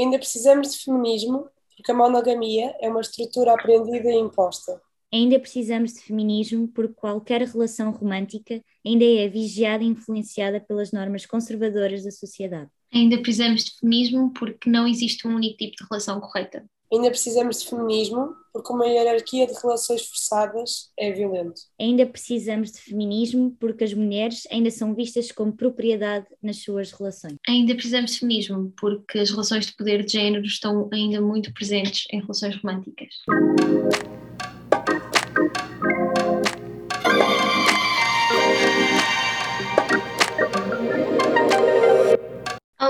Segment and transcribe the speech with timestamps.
[0.00, 4.80] Ainda precisamos de feminismo, porque a monogamia é uma estrutura aprendida e imposta.
[5.12, 11.26] Ainda precisamos de feminismo, porque qualquer relação romântica ainda é vigiada e influenciada pelas normas
[11.26, 12.70] conservadoras da sociedade.
[12.92, 16.64] Ainda precisamos de feminismo, porque não existe um único tipo de relação correta.
[16.92, 21.60] Ainda precisamos de feminismo, porque uma hierarquia de relações forçadas é violento.
[21.80, 27.36] Ainda precisamos de feminismo, porque as mulheres ainda são vistas como propriedade nas suas relações.
[27.48, 32.06] Ainda precisamos de feminismo, porque as relações de poder de género estão ainda muito presentes
[32.12, 33.14] em relações românticas.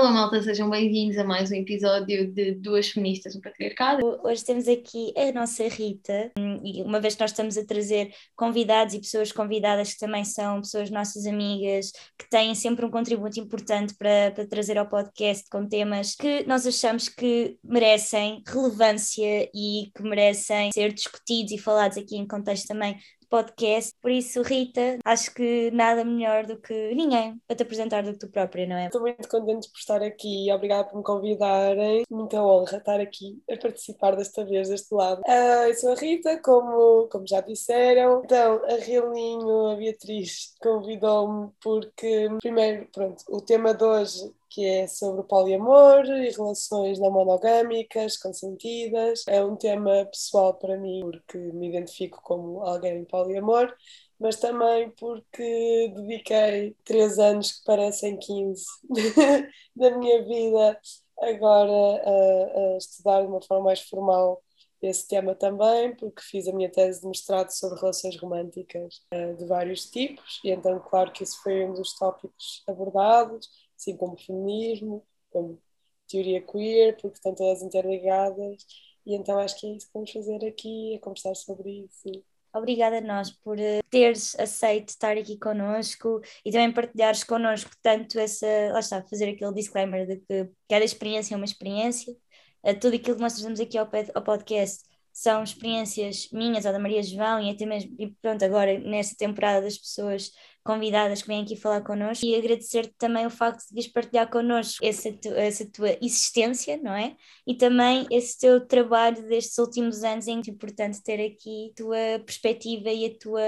[0.01, 4.19] Olá, malta, sejam bem-vindos a mais um episódio de Duas Feministas no Patriarcado.
[4.23, 8.11] Hoje temos aqui a nossa Rita, hum, e uma vez que nós estamos a trazer
[8.35, 13.39] convidados e pessoas convidadas que também são pessoas nossas amigas, que têm sempre um contributo
[13.39, 19.91] importante para, para trazer ao podcast com temas que nós achamos que merecem relevância e
[19.95, 22.97] que merecem ser discutidos e falados aqui em contexto também
[23.31, 23.95] podcast.
[24.01, 28.19] Por isso, Rita, acho que nada melhor do que ninguém para te apresentar do que
[28.19, 28.87] tu própria, não é?
[28.87, 30.51] Estou muito contente por estar aqui.
[30.51, 32.03] Obrigada por me convidarem.
[32.11, 35.21] Muita honra estar aqui a participar desta vez, deste lado.
[35.21, 38.21] Uh, eu sou a Rita, como, como já disseram.
[38.25, 44.85] Então, a Rilinho, a Beatriz, convidou-me porque, primeiro, pronto, o tema de hoje que é
[44.85, 49.23] sobre o poliamor e relações não monogâmicas, consentidas.
[49.25, 53.73] É um tema pessoal para mim, porque me identifico como alguém poliamor,
[54.19, 58.65] mas também porque dediquei três anos que parecem 15
[59.73, 60.77] da minha vida
[61.21, 64.43] agora a, a estudar de uma forma mais formal
[64.81, 69.45] esse tema também, porque fiz a minha tese de mestrado sobre relações românticas uh, de
[69.45, 73.47] vários tipos, e então, claro que isso foi um dos tópicos abordados
[73.81, 75.59] assim como feminismo, como
[76.07, 78.65] teoria queer, porque estão todas interligadas.
[79.05, 82.23] E então acho que é isso que vamos fazer aqui, é conversar sobre isso.
[82.53, 88.19] Obrigada a nós por eh, teres aceito estar aqui connosco e também partilhares connosco tanto
[88.19, 92.15] essa, lá está, fazer aquele disclaimer de que cada experiência é uma experiência.
[92.63, 94.83] Eh, tudo aquilo que nós trazemos aqui ao, ao podcast
[95.13, 99.61] são experiências minhas ou da Maria João e até mesmo, e pronto, agora nesta temporada
[99.61, 100.31] das pessoas
[100.63, 104.85] convidadas que vêm aqui falar connosco e agradecer-te também o facto de vires partilhar connosco
[104.85, 107.15] essa, tu, essa tua existência, não é?
[107.47, 112.19] E também esse teu trabalho destes últimos anos, é muito importante ter aqui a tua
[112.25, 113.41] perspectiva e a tua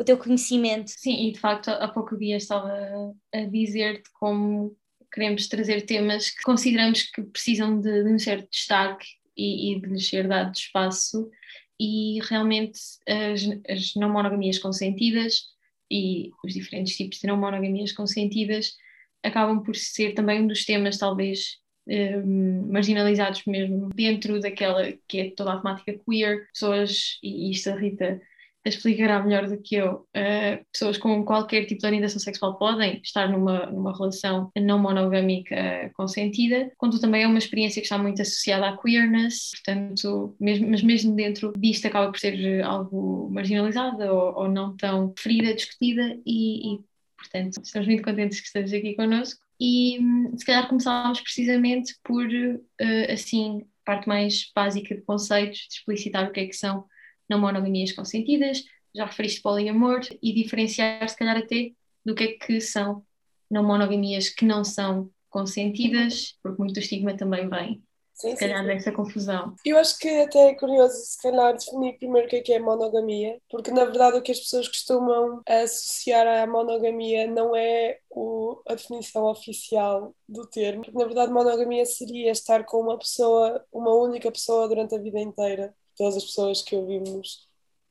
[0.00, 0.90] o teu conhecimento.
[0.90, 4.76] Sim, e de facto há pouco dia estava a dizer-te como
[5.12, 9.86] queremos trazer temas que consideramos que precisam de, de um certo destaque e, e de
[9.86, 11.30] lhes ser dado espaço
[11.78, 15.51] e realmente as, as não monogamias consentidas
[15.92, 18.74] e os diferentes tipos de não monogamias consentidas
[19.22, 25.30] acabam por ser também um dos temas talvez um, marginalizados mesmo dentro daquela que é
[25.30, 28.20] toda a temática queer, pessoas, e isto a Rita
[28.64, 33.28] explicará melhor do que eu, uh, pessoas com qualquer tipo de orientação sexual podem estar
[33.28, 38.68] numa, numa relação não monogâmica consentida, quando também é uma experiência que está muito associada
[38.68, 44.48] à queerness, portanto, mesmo, mas mesmo dentro disto acaba por ser algo marginalizado ou, ou
[44.48, 46.80] não tão ferida, discutida e, e,
[47.16, 49.40] portanto, estamos muito contentes que estejas aqui connosco.
[49.60, 55.74] E hum, se calhar começávamos precisamente por, uh, assim, parte mais básica de conceitos, de
[55.76, 56.84] explicitar o que é que são
[57.32, 58.62] não monogamias consentidas,
[58.94, 61.72] já referiste poliamor e diferenciar se calhar até
[62.04, 63.04] do que é que são
[63.50, 67.82] não monogamias que não são consentidas, porque muito estigma também vem
[68.14, 69.54] Sim, se calhar sim, dessa confusão.
[69.64, 72.58] Eu acho que até é curioso, se calhar, definir primeiro o que é, que é
[72.58, 78.62] monogamia, porque na verdade o que as pessoas costumam associar à monogamia não é o,
[78.68, 83.94] a definição oficial do termo, porque na verdade monogamia seria estar com uma pessoa, uma
[83.94, 87.48] única pessoa durante a vida inteira todas as pessoas que ouvimos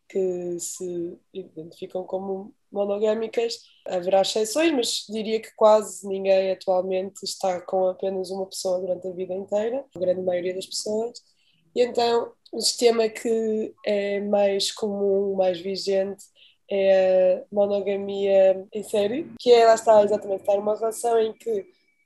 [0.10, 3.60] que se identificam como monogâmicas.
[3.88, 9.12] Haverá exceções, mas diria que quase ninguém atualmente está com apenas uma pessoa durante a
[9.12, 11.22] vida inteira, a grande maioria das pessoas.
[11.74, 16.24] E então o sistema que é mais comum, mais vigente,
[16.70, 21.66] é a monogamia em série, que é, lá está, exatamente, estar numa relação em que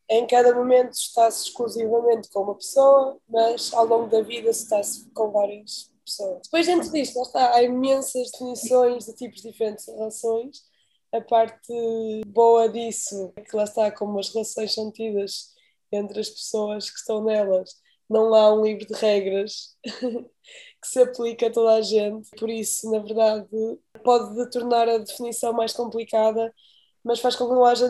[0.10, 5.32] em cada momento está-se exclusivamente com uma pessoa, mas ao longo da vida está-se com
[5.32, 6.42] várias pessoas.
[6.44, 10.62] Depois, dentro disto, está, há imensas definições de tipos diferentes de relações.
[11.12, 11.74] A parte
[12.28, 15.56] boa disso é que lá está, como as relações são tidas
[15.92, 17.76] entre as pessoas que estão nelas,
[18.10, 22.30] não há um livro de regras que se aplique a toda a gente.
[22.38, 23.48] Por isso, na verdade,
[24.04, 26.54] pode tornar a definição mais complicada,
[27.04, 27.90] mas faz com que não haja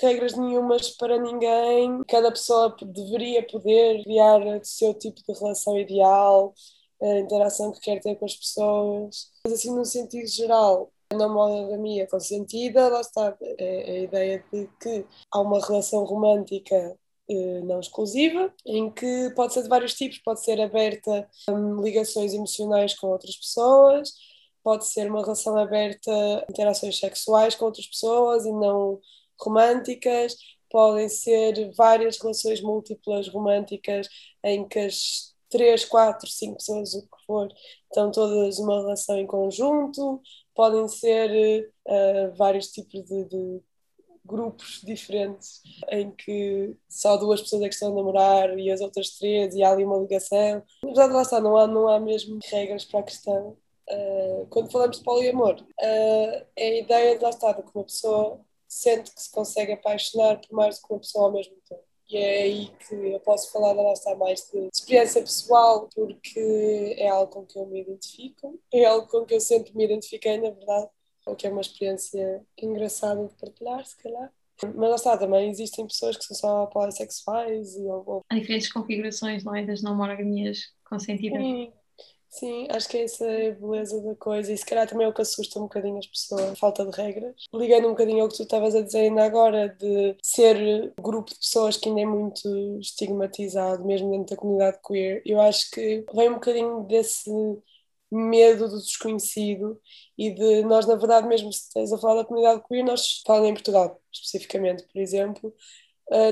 [0.00, 6.54] regras nenhumas para ninguém, cada pessoa deveria poder criar o seu tipo de relação ideal,
[7.00, 12.06] a interação que quer ter com as pessoas, mas assim, no sentido geral, na monogamia
[12.06, 16.98] consentida, lá está é a ideia de que há uma relação romântica
[17.28, 22.34] eh, não exclusiva, em que pode ser de vários tipos, pode ser aberta a ligações
[22.34, 24.12] emocionais com outras pessoas,
[24.62, 29.00] pode ser uma relação aberta a interações sexuais com outras pessoas e não
[29.40, 30.36] românticas,
[30.70, 34.08] podem ser várias relações múltiplas românticas
[34.42, 37.48] em que as três, quatro, cinco pessoas, o que for,
[37.84, 40.20] estão todas uma relação em conjunto,
[40.52, 43.60] podem ser uh, vários tipos de, de,
[44.26, 45.60] grupos diferentes
[45.90, 49.62] em que só duas pessoas é que estão a namorar e as outras três e
[49.62, 50.62] há ali uma ligação.
[50.82, 53.56] Na verdade, lá está, não há, não há mesmo regras para a questão.
[53.88, 57.84] Uh, quando falamos de poliamor, uh, é a ideia de lá está, de que uma
[57.84, 61.82] pessoa sente que se consegue apaixonar por mais do que uma pessoa ao mesmo tempo.
[62.10, 67.08] E é aí que eu posso falar da nossa mais de experiência pessoal, porque é
[67.08, 70.50] algo com que eu me identifico, é algo com que eu sempre me identifiquei, na
[70.50, 70.88] verdade,
[71.26, 74.30] o que é uma experiência engraçada de partilhar, se calhar.
[74.62, 78.22] Mas lá está, também existem pessoas que são só polissexuais e ou...
[78.28, 79.64] Há diferentes configurações, não é?
[79.64, 80.58] Das não monogamias
[80.88, 81.40] consentidas.
[81.40, 81.72] Sim,
[82.36, 85.14] Sim, acho que essa é a beleza da coisa e se calhar também é o
[85.14, 87.32] que assusta um bocadinho as pessoas, a falta de regras.
[87.54, 91.30] Ligando um bocadinho ao que tu estavas a dizer ainda agora, de ser um grupo
[91.30, 92.48] de pessoas que ainda é muito
[92.80, 97.30] estigmatizado, mesmo dentro da comunidade queer, eu acho que vem um bocadinho desse
[98.10, 99.80] medo do desconhecido
[100.18, 103.46] e de nós, na verdade, mesmo se estás a falar da comunidade queer, nós falando
[103.46, 105.54] em Portugal especificamente, por exemplo,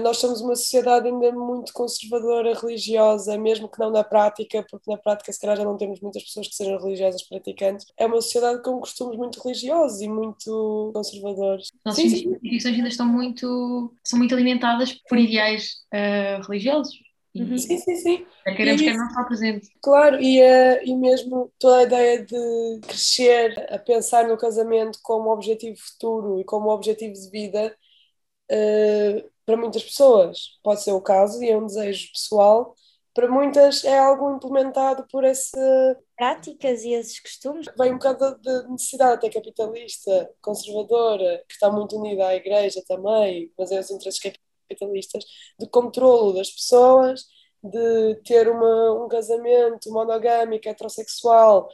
[0.02, 4.98] nós somos uma sociedade ainda muito conservadora, religiosa, mesmo que não na prática, porque na
[4.98, 7.86] prática se calhar já não temos muitas pessoas que sejam religiosas praticantes.
[7.96, 11.70] É uma sociedade com costumes muito religiosos e muito conservadores.
[11.84, 16.94] Nossas instituições ainda estão muito, são muito alimentadas por ideais uh, religiosos.
[17.34, 17.56] Uhum.
[17.56, 18.26] Sim, sim, sim.
[18.44, 19.68] Queremos que não está presente.
[19.80, 25.30] Claro, e, uh, e mesmo toda a ideia de crescer a pensar no casamento como
[25.30, 27.74] objetivo futuro e como objetivo de vida
[28.50, 32.74] uh, para muitas pessoas pode ser o caso e é um desejo pessoal,
[33.14, 37.66] para muitas é algo implementado por essa práticas e esses costumes.
[37.76, 43.52] Vem um bocado de necessidade até capitalista, conservadora, que está muito unida à igreja também,
[43.58, 44.20] mas é os interesses
[44.68, 45.24] capitalistas,
[45.58, 47.24] de controlo das pessoas,
[47.62, 51.68] de ter uma, um casamento monogâmico, heterossexual,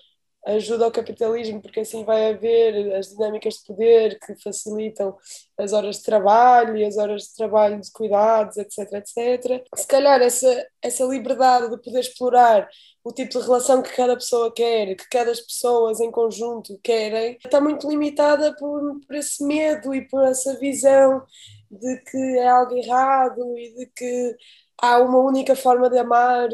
[0.56, 5.16] ajuda ao capitalismo, porque assim vai haver as dinâmicas de poder que facilitam
[5.58, 9.64] as horas de trabalho e as horas de trabalho de cuidados, etc, etc.
[9.74, 12.68] Se calhar essa, essa liberdade de poder explorar
[13.04, 17.60] o tipo de relação que cada pessoa quer, que cada pessoas em conjunto querem, está
[17.60, 21.22] muito limitada por, por esse medo e por essa visão
[21.70, 24.36] de que é algo errado e de que
[24.80, 26.48] há uma única forma de amar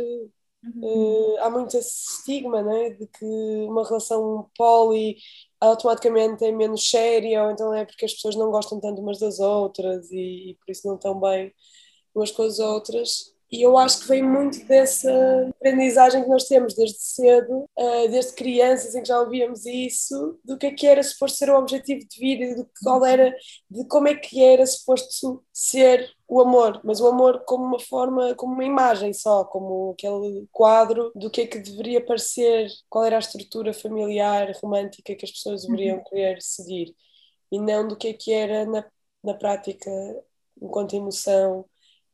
[0.64, 1.34] Uhum.
[1.34, 3.24] Uh, há muito esse estigma né, de que
[3.68, 5.16] uma relação poli
[5.60, 9.40] automaticamente é menos séria, ou então é porque as pessoas não gostam tanto umas das
[9.40, 11.52] outras e, e por isso não estão bem
[12.14, 13.33] umas com as outras.
[13.54, 15.08] E eu acho que vem muito dessa
[15.60, 20.58] aprendizagem que nós temos desde cedo, uh, desde crianças, em que já ouvíamos isso, do
[20.58, 23.32] que é que era suposto ser o objetivo de vida, do que qual era,
[23.70, 28.34] de como é que era suposto ser o amor, mas o amor como uma forma,
[28.34, 33.14] como uma imagem só, como aquele quadro do que é que deveria parecer, qual era
[33.14, 36.04] a estrutura familiar, romântica que as pessoas deveriam uhum.
[36.04, 36.92] querer seguir,
[37.52, 38.84] e não do que é que era na,
[39.22, 39.88] na prática,
[40.60, 41.64] enquanto emoção,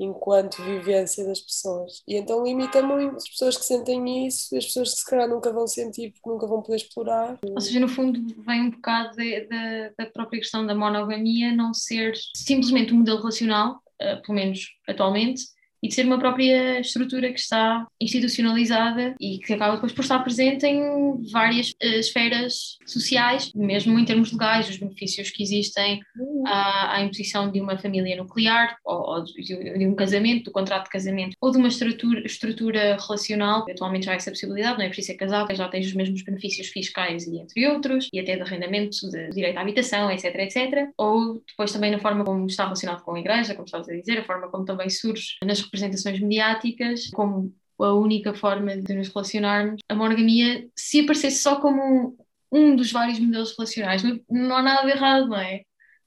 [0.01, 2.03] enquanto vivência das pessoas.
[2.09, 5.53] E então limita muito as pessoas que sentem isso, as pessoas que se calhar nunca
[5.53, 7.39] vão sentir porque nunca vão poder explorar.
[7.45, 11.75] Ou seja, no fundo, vem um bocado de, de, da própria questão da monogamia não
[11.75, 15.45] ser simplesmente um modelo relacional, uh, pelo menos atualmente,
[15.83, 20.19] e de ser uma própria estrutura que está institucionalizada e que acaba depois por estar
[20.21, 26.45] presente em várias uh, esferas sociais, mesmo em termos legais, os benefícios que existem uhum.
[26.47, 30.91] à, à, imposição de uma família nuclear ou, ou de, um casamento, do contrato de
[30.91, 33.65] casamento ou de uma estrutura, estrutura relacional.
[33.71, 36.69] Atualmente já há essa possibilidade, não é preciso ser casado, já tens os mesmos benefícios
[36.69, 40.89] fiscais e entre outros, e até de arrendamento, de direito à habitação, etc, etc.
[40.97, 44.19] Ou depois também na forma como está relacionado com a igreja, como estavas a dizer,
[44.19, 49.81] a forma como também surge nas representações mediáticas como a única forma de nos relacionarmos,
[49.89, 52.17] a monogamia, se aparecesse só como
[52.53, 55.63] um dos vários modelos relacionais, não, não há nada de errado, não é?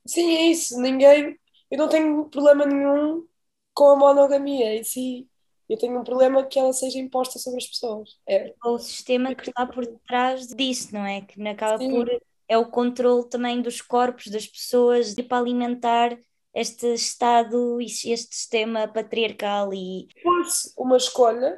[0.06, 0.80] Sim, é isso.
[0.80, 1.38] Ninguém.
[1.72, 3.26] Eu não tenho problema nenhum
[3.74, 5.28] com a monogamia em si.
[5.68, 8.18] Eu tenho um problema que ela seja imposta sobre as pessoas.
[8.28, 8.54] É.
[8.64, 11.22] O sistema que está por trás disso, não é?
[11.22, 11.92] Que acaba Sim.
[11.92, 12.10] por.
[12.48, 16.16] É o controle também dos corpos das pessoas para alimentar
[16.54, 20.08] este Estado, este sistema patriarcal e.
[20.22, 21.58] Fosse uma escolha,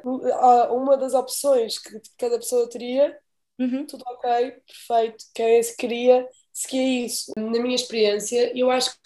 [0.70, 3.18] uma das opções que cada pessoa teria,
[3.58, 3.86] uhum.
[3.86, 7.32] tudo ok, perfeito, quem se queria, seguia isso.
[7.36, 9.00] Na minha experiência, eu acho que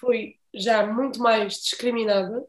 [0.00, 2.46] fui já muito mais discriminada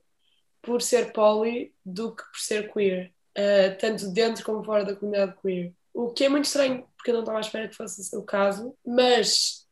[0.62, 5.36] por ser poli do que por ser queer, uh, tanto dentro como fora da comunidade
[5.42, 5.74] queer.
[5.94, 8.76] O que é muito estranho, porque eu não estava à espera que fosse o caso,
[8.86, 9.66] mas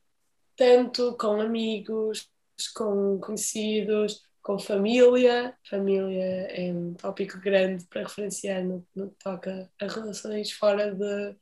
[0.55, 2.29] tanto com amigos,
[2.74, 5.55] com conhecidos, com família.
[5.69, 11.35] Família é um tópico grande para referenciar no, no que toca a relações fora de,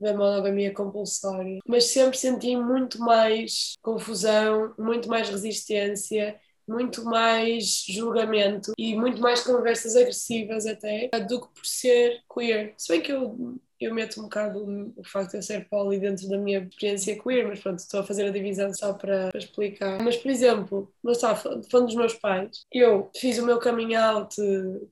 [0.00, 1.58] da monogamia compulsória.
[1.66, 6.38] Mas sempre senti muito mais confusão, muito mais resistência
[6.68, 12.74] muito mais julgamento e muito mais conversas agressivas até do que por ser queer.
[12.76, 16.28] Se bem que eu eu meto um bocado o facto de eu ser poli dentro
[16.28, 20.02] da minha experiência queer, mas pronto, estou a fazer a divisão só para, para explicar.
[20.02, 24.34] Mas, por exemplo, não está falando dos meus pais, eu fiz o meu coming out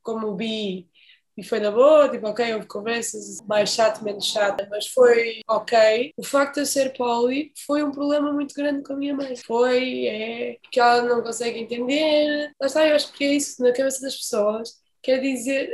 [0.03, 0.89] como bi
[1.37, 6.15] e foi na boa, tipo, ok, houve conversas mais chato, menos chata, mas foi ok.
[6.17, 9.37] O facto de eu ser poli foi um problema muito grande com a minha mãe.
[9.37, 12.51] Foi, é, que ela não consegue entender.
[12.59, 15.71] Lá está, eu acho que é isso na cabeça das pessoas Quer dizer,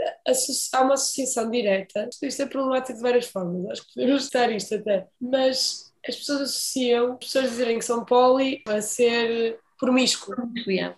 [0.74, 2.06] há uma associação direta.
[2.22, 5.08] Isto é problemático de várias formas, acho que podemos estar isto até.
[5.18, 10.34] Mas as pessoas associam, as pessoas dizerem que são poli a ser promíscuo,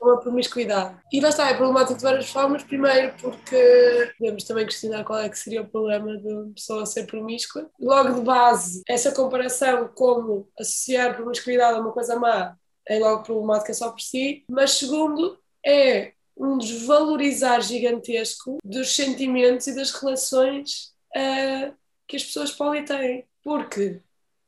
[0.03, 0.97] uma promiscuidade.
[1.13, 2.65] E lá está, é problemático de várias formas.
[2.65, 7.07] Primeiro, porque podemos também questionar qual é que seria o problema de uma pessoa ser
[7.07, 7.71] promíscua.
[7.79, 13.73] Logo de base, essa comparação como associar promiscuidade a uma coisa má é logo problemática
[13.73, 14.45] só por si.
[14.51, 21.75] Mas segundo, é um desvalorizar gigantesco dos sentimentos e das relações uh,
[22.07, 23.27] que as pessoas podem ter.
[23.43, 24.01] Porque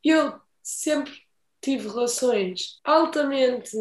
[0.04, 1.12] eu sempre
[1.60, 3.76] tive relações altamente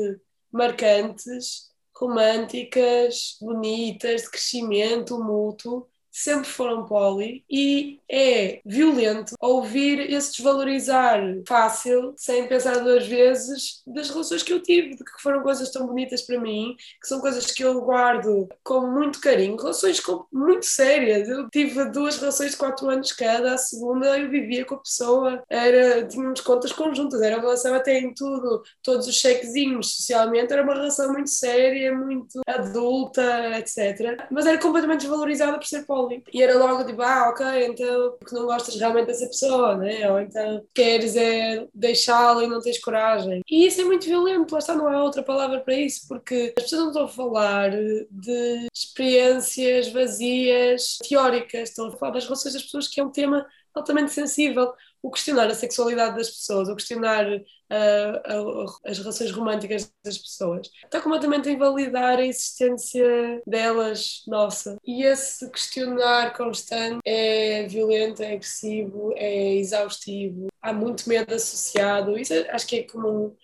[0.51, 11.21] marcantes, românticas, bonitas, de crescimento mútuo, sempre foram poli e é violento ouvir esse desvalorizar
[11.45, 15.85] fácil, sem pensar duas vezes, das relações que eu tive, de que foram coisas tão
[15.85, 21.27] bonitas para mim, que são coisas que eu guardo com muito carinho, relações muito sérias.
[21.27, 25.43] Eu tive duas relações de quatro anos cada, a segunda eu vivia com a pessoa,
[25.49, 30.63] era, tínhamos contas conjuntas, era uma relação até em tudo, todos os chequezinhos socialmente, era
[30.63, 34.25] uma relação muito séria, muito adulta, etc.
[34.31, 38.35] Mas era completamente desvalorizada por ser poli e era logo tipo, ah, ok, então porque
[38.35, 40.11] não gostas realmente dessa pessoa, né?
[40.11, 43.41] Ou então queres é deixá-la e não tens coragem.
[43.49, 46.63] E isso é muito violento, lá está, não há outra palavra para isso, porque as
[46.63, 52.63] pessoas não estão a falar de experiências vazias, teóricas, estão a falar das relações das
[52.63, 54.73] pessoas, que é um tema altamente sensível.
[55.05, 60.67] O questionar a sexualidade das pessoas, o questionar uh, uh, as relações românticas das pessoas,
[60.83, 64.77] está completamente a invalidar a existência delas, nossa.
[64.83, 72.17] E esse questionar constante é violento, é agressivo, é exaustivo, há muito medo associado.
[72.17, 73.35] Isso acho que é comum.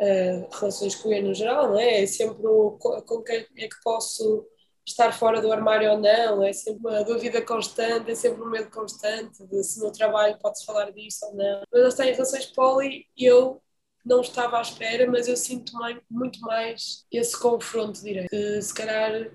[0.00, 2.02] Uh, relações queer no geral, não é?
[2.02, 4.44] É sempre o, com quem é que posso
[4.86, 8.70] estar fora do armário ou não, é sempre uma dúvida constante, é sempre um medo
[8.70, 11.62] constante de se no trabalho pode-se falar disso ou não.
[11.72, 13.62] Mas eles têm relações poli eu
[14.04, 15.72] não estava à espera, mas eu sinto
[16.10, 18.28] muito mais esse confronto direto.
[18.62, 19.30] Se calhar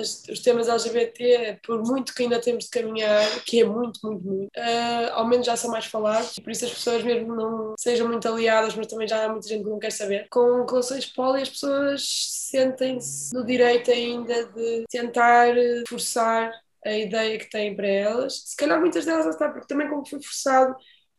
[0.00, 4.26] as, os temas LGBT, por muito que ainda temos de caminhar, que é muito, muito,
[4.26, 7.74] muito, uh, ao menos já são mais falados, e por isso as pessoas mesmo não
[7.78, 10.26] sejam muito aliadas, mas também já há muita gente que não quer saber.
[10.30, 12.02] Com relações poli, as pessoas
[12.50, 15.54] sentem-se no direito ainda de tentar
[15.88, 16.52] forçar
[16.84, 18.42] a ideia que têm para elas.
[18.46, 20.74] Se calhar muitas delas está, porque também como foi forçado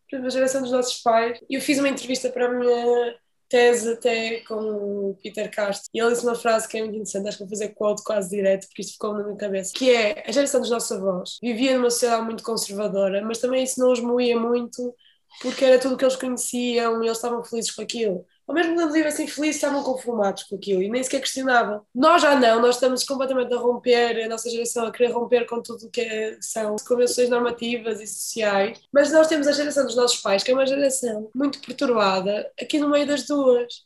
[0.09, 3.15] pela geração dos nossos pais, eu fiz uma entrevista para a minha
[3.51, 5.89] tese até com o Peter Castro.
[5.93, 8.29] E ele disse uma frase que é muito interessante, acho que vou fazer quote quase
[8.29, 11.75] direto porque isto ficou na minha cabeça, que é a geração dos nossos avós vivia
[11.77, 14.95] numa sociedade muito conservadora, mas também isso não os moía muito
[15.41, 18.75] porque era tudo o que eles conheciam e eles estavam felizes com aquilo ao mesmo
[18.75, 21.85] quando estivessem felizes, estavam conformados com aquilo e nem sequer questionavam.
[21.95, 25.61] Nós já não, nós estamos completamente a romper, a nossa geração a querer romper com
[25.61, 29.95] tudo o que é, são convenções normativas e sociais, mas nós temos a geração dos
[29.95, 33.85] nossos pais, que é uma geração muito perturbada, aqui no meio das duas,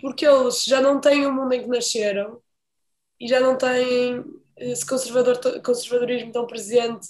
[0.00, 2.40] porque eles já não têm o mundo em que nasceram
[3.20, 4.24] e já não têm
[4.56, 7.08] esse conservador, conservadorismo tão presente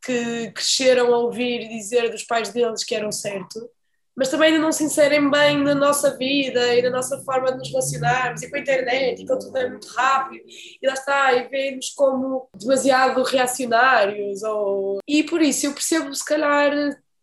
[0.00, 3.68] que cresceram a ouvir dizer dos pais deles que eram certo
[4.18, 7.58] mas também ainda não se inserem bem na nossa vida e na nossa forma de
[7.58, 10.44] nos relacionarmos e com a internet e com tudo é muito rápido
[10.82, 14.98] e lá está, e vemos como demasiado reacionários ou...
[15.06, 16.72] e por isso eu percebo se calhar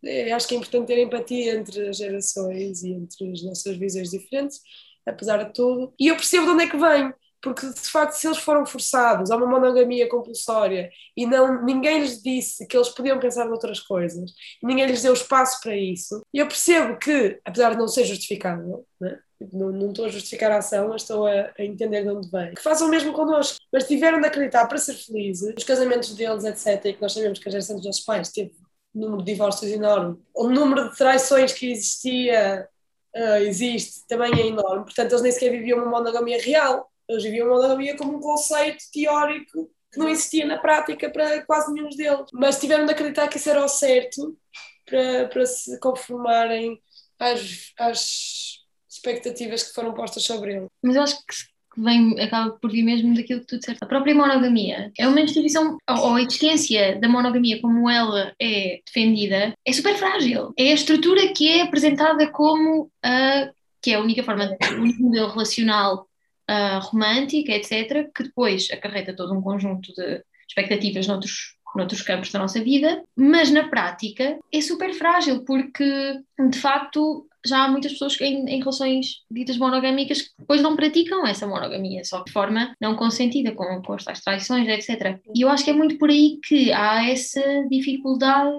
[0.04, 4.10] é, acho que é importante ter empatia entre as gerações e entre as nossas visões
[4.10, 4.60] diferentes
[5.06, 5.94] apesar de tudo.
[5.98, 7.12] E eu percebo de onde é que vem,
[7.46, 12.20] porque de facto, se eles foram forçados a uma monogamia compulsória e não, ninguém lhes
[12.20, 16.98] disse que eles podiam pensar noutras coisas, ninguém lhes deu espaço para isso, eu percebo
[16.98, 19.16] que, apesar de não ser justificável, né?
[19.52, 22.52] não, não estou a justificar a ação, mas estou a, a, entender de onde vem.
[22.52, 26.42] Que façam o mesmo connosco, mas tiveram de acreditar para ser felizes, os casamentos deles,
[26.42, 28.56] etc., e que nós sabemos que a geração dos nossos pais teve
[28.92, 32.68] um número de divórcios enorme, o número de traições que existia,
[33.14, 37.46] uh, existe, também é enorme, portanto eles nem sequer viviam uma monogamia real, eles viviam
[37.46, 42.26] uma monogamia como um conceito teórico que não existia na prática para quase nenhum deles,
[42.32, 44.36] mas tiveram de acreditar que isso era o certo
[44.84, 46.80] para, para se conformarem
[47.18, 50.66] às, às expectativas que foram postas sobre ele.
[50.82, 53.82] Mas eu acho que vem, acaba por vir mesmo daquilo que tu disseste.
[53.82, 59.54] A própria monogamia é uma instituição, ou a existência da monogamia como ela é defendida,
[59.64, 60.52] é super frágil.
[60.58, 63.50] É a estrutura que é apresentada como a,
[63.82, 66.08] que é a única forma, o único modelo relacional
[66.50, 72.38] uh, romântico, etc., que depois acarreta todo um conjunto de expectativas noutros noutros campos da
[72.38, 78.20] nossa vida, mas na prática é super frágil, porque de facto já há muitas pessoas
[78.20, 82.96] em, em relações ditas monogâmicas que depois não praticam essa monogamia, só de forma não
[82.96, 85.20] consentida, com, com as traições, etc.
[85.34, 88.56] E eu acho que é muito por aí que há essa dificuldade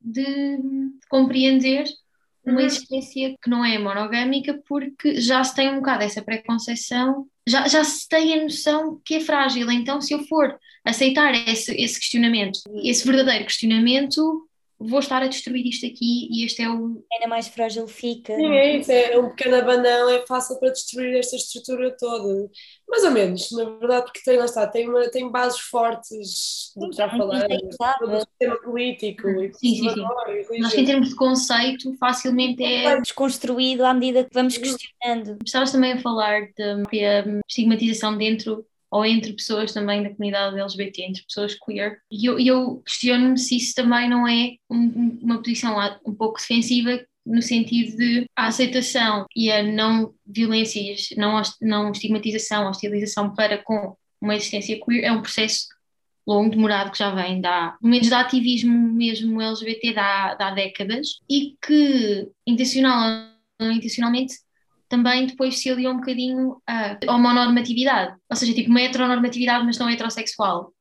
[0.00, 1.84] de, de compreender
[2.50, 2.66] uma uhum.
[2.66, 7.82] existência que não é monogâmica, porque já se tem um bocado essa preconceção, já, já
[7.84, 9.70] se tem a noção que é frágil.
[9.70, 14.47] Então, se eu for aceitar esse, esse questionamento, esse verdadeiro questionamento,
[14.78, 17.04] vou estar a destruir isto aqui e este é o.
[17.12, 18.34] Ainda mais frágil fica.
[18.34, 22.48] Sim, é isso, é um pequeno abanão, é fácil para destruir esta estrutura toda.
[22.88, 26.88] Mais ou menos, na verdade, porque tem, lá está, tem, uma, tem bases fortes do
[26.90, 27.44] que já falamos,
[28.00, 30.64] do sistema político e sim, sim, sim.
[30.64, 35.38] Acho que em termos de conceito, facilmente é desconstruído à medida que vamos questionando.
[35.44, 41.22] Estavas também a falar da estigmatização dentro ou entre pessoas também da comunidade LGBT, entre
[41.24, 41.98] pessoas queer.
[42.10, 45.76] E eu, eu questiono-me se isso também não é um, uma posição
[46.06, 52.68] um pouco defensiva no sentido de a aceitação e a não violências, não, não estigmatização,
[52.68, 55.66] hostilização para com uma existência queer é um processo
[56.26, 61.20] longo, demorado, que já vem da, menos de ativismo mesmo LGBT da, da há décadas
[61.28, 64.34] e que intencional ou não intencionalmente
[64.88, 69.88] também depois se aliou um bocadinho a homonormatividade, ou seja, tipo uma heteronormatividade, mas não
[69.88, 70.72] heterossexual.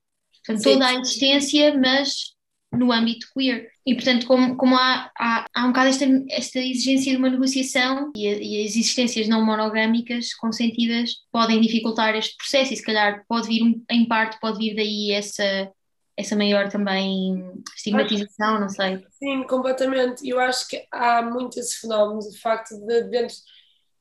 [0.46, 0.74] Portanto, Sim.
[0.74, 2.38] toda a existência, mas
[2.72, 3.70] no âmbito queer.
[3.86, 8.12] E, portanto, como, como há, há, há um bocado esta, esta exigência de uma negociação
[8.16, 13.24] e, a, e, as existências não monogâmicas consentidas podem dificultar este processo e, se calhar,
[13.28, 15.72] pode vir, em parte, pode vir daí essa,
[16.18, 19.04] essa maior também estigmatização, não sei.
[19.12, 20.28] Sim, completamente.
[20.28, 23.36] Eu acho que há muito esse fenómeno, de facto, de dentro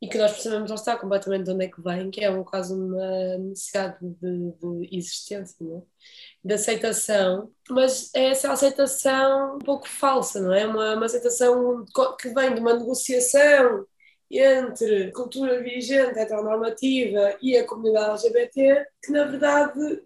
[0.01, 2.45] e que nós percebemos, lá está, completamente de onde é que vem, que é um,
[2.45, 5.83] quase uma necessidade de, de existência, não é?
[6.45, 10.67] de aceitação, mas é essa aceitação um pouco falsa, não é?
[10.67, 11.85] Uma, uma aceitação
[12.21, 13.87] que vem de uma negociação
[14.31, 20.03] entre cultura vigente heteronormativa e a comunidade LGBT, que na verdade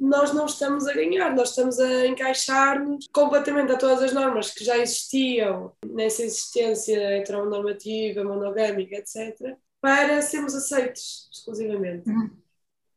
[0.00, 4.64] nós não estamos a ganhar, nós estamos a encaixar-nos completamente a todas as normas que
[4.64, 12.08] já existiam nessa existência heteronormativa, monogâmica, etc., para sermos aceitos exclusivamente.
[12.08, 12.30] Uhum.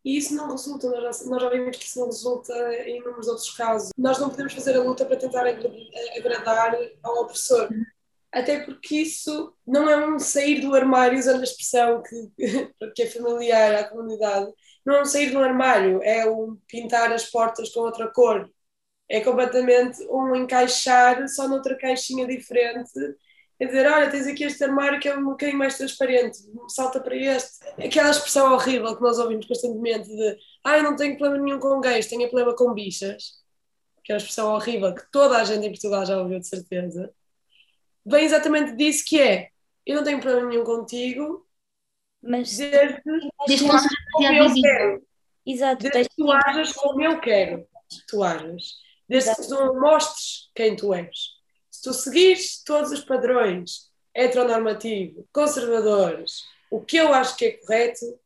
[0.06, 2.54] E isso não resulta, nós já, nós já vimos que isso não resulta
[2.86, 3.92] em inúmeros outros casos.
[3.98, 5.46] Nós não podemos fazer a luta para tentar
[6.18, 7.70] agradar ao opressor.
[7.72, 7.84] Uhum.
[8.32, 12.32] Até porque isso não é um sair do armário, usando a expressão que,
[12.96, 14.52] que é familiar à comunidade,
[14.86, 18.50] não sair do armário, é um pintar as portas com outra cor.
[19.10, 22.92] É completamente um encaixar só noutra caixinha diferente.
[23.60, 26.38] É dizer, olha, tens aqui este armário que é um bocadinho mais transparente,
[26.70, 27.64] salta para este.
[27.78, 31.80] Aquela expressão horrível que nós ouvimos constantemente de ah, eu não tenho problema nenhum com
[31.80, 33.42] gays, tenho problema com bichas.
[34.04, 37.14] Que é uma expressão horrível que toda a gente em Portugal já ouviu, de certeza.
[38.06, 39.50] Vem exatamente disso que é,
[39.86, 41.43] eu não tenho problema nenhum contigo,
[42.24, 43.02] mas desde,
[43.48, 43.72] desde que
[44.14, 45.04] como eu quero.
[45.46, 45.84] Exato.
[45.84, 48.76] Desde que tu ajas como eu quero que tu ajas.
[49.08, 49.42] Desde Exato.
[49.42, 51.18] que tu mostres quem tu és.
[51.70, 58.20] Se tu seguires todos os padrões heteronormativos, conservadores, o que eu acho que é correto,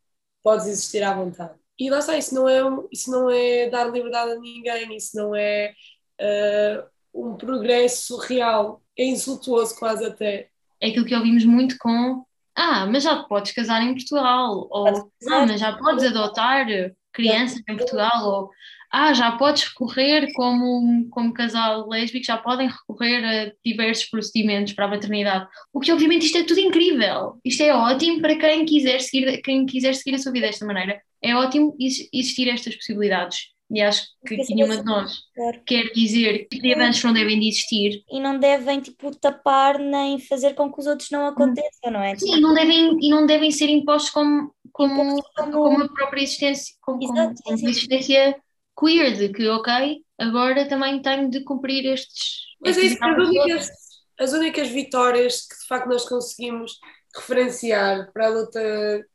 [0.44, 1.56] podes existir à vontade.
[1.80, 5.36] E lá está, isso não é, isso não é dar liberdade a ninguém, isso não
[5.36, 5.74] é
[6.22, 10.50] uh, um progresso real, é insultuoso quase até.
[10.82, 12.26] É aquilo que ouvimos muito com
[12.58, 16.66] ah, mas já podes casar em Portugal, ou ah, mas já podes adotar
[17.14, 18.50] crianças em Portugal, ou
[18.92, 24.86] ah, já podes recorrer como, como casal lésbico, já podem recorrer a diversos procedimentos para
[24.86, 25.48] a maternidade.
[25.72, 27.40] O que obviamente isto é tudo incrível.
[27.46, 31.00] Isto é ótimo para quem quiser seguir, quem quiser seguir a sua vida desta maneira.
[31.22, 33.57] É ótimo existir estas possibilidades.
[33.70, 35.62] E acho que, que nenhuma de nós claro.
[35.66, 38.02] quer dizer que avanços não devem de existir.
[38.10, 42.16] E não devem, tipo, tapar nem fazer com que os outros não aconteçam, não é?
[42.16, 42.40] Sim, tipo...
[42.40, 45.52] não devem, e não devem ser impostos como, como, como...
[45.52, 48.42] como a própria existência, como, Exato, como, como existência
[48.80, 52.46] queer, de que, ok, agora também tenho de cumprir estes.
[52.62, 53.70] Mas é isso, as únicas,
[54.18, 56.80] as únicas vitórias que de facto nós conseguimos
[57.14, 59.06] referenciar para a luta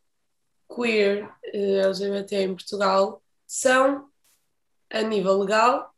[0.74, 4.08] queer eh, LGBT em Portugal são
[4.92, 5.92] a nível legal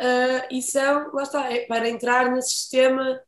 [0.00, 3.20] uh, e são, lá está, é para entrar no sistema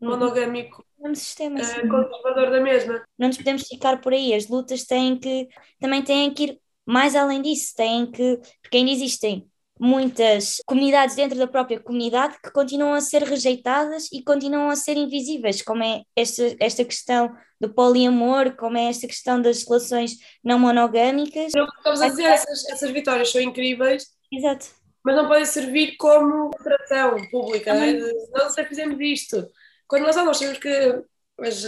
[0.00, 0.10] uhum.
[0.10, 3.04] monogâmico no sistema, uh, conservador da mesma.
[3.16, 5.48] Não nos podemos ficar por aí, as lutas têm que,
[5.80, 9.48] também têm que ir mais além disso, têm que, porque ainda existem
[9.80, 14.96] muitas comunidades dentro da própria comunidade que continuam a ser rejeitadas e continuam a ser
[14.96, 20.58] invisíveis, como é esta, esta questão do poliamor, como é esta questão das relações não
[20.58, 21.52] monogâmicas.
[21.54, 24.06] Não, estamos a dizer, essas, essas vitórias são incríveis.
[24.32, 24.66] Exato.
[25.04, 27.98] Mas não podem servir como atração pública, né?
[28.32, 29.46] não sei fizemos isto.
[29.86, 31.02] Quando nós, nós temos que
[31.40, 31.64] as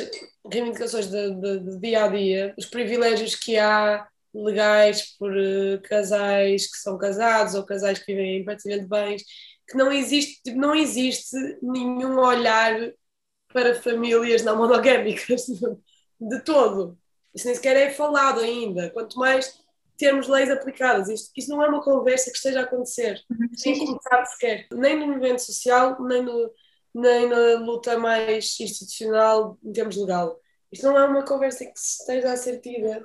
[0.50, 6.96] reivindicações de dia a dia, os privilégios que há legais por uh, casais que são
[6.98, 9.22] casados ou casais que vivem em partilha de bens,
[9.68, 12.92] que não existe, tipo, não existe nenhum olhar
[13.52, 15.46] para famílias não monogâmicas
[16.20, 16.98] de todo.
[17.34, 19.60] Isso nem sequer é falado ainda, quanto mais
[19.96, 21.08] termos leis aplicadas.
[21.08, 23.48] Isto, isso não é uma conversa que esteja a acontecer, uhum.
[23.54, 26.52] sem começar sequer, nem no movimento social, nem, no,
[26.94, 30.40] nem na luta mais institucional em termos legal.
[30.72, 33.02] Isto não é uma conversa que esteja a ser tida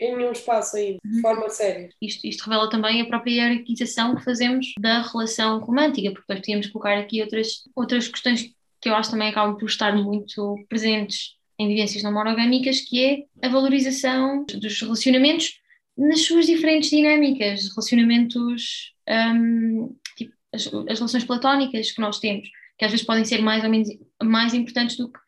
[0.00, 1.20] em nenhum espaço aí, de uhum.
[1.20, 1.90] forma séria.
[2.00, 6.66] Isto, isto revela também a própria hierarquização que fazemos da relação romântica, porque nós podíamos
[6.68, 11.68] colocar aqui outras, outras questões que eu acho também acabam por estar muito presentes em
[11.68, 15.60] vivências não monogâmicas, que é a valorização dos relacionamentos
[15.96, 22.84] nas suas diferentes dinâmicas, relacionamentos, um, tipo, as, as, relações platónicas que nós temos, que
[22.86, 23.90] às vezes podem ser mais ou menos
[24.22, 25.18] mais importantes do que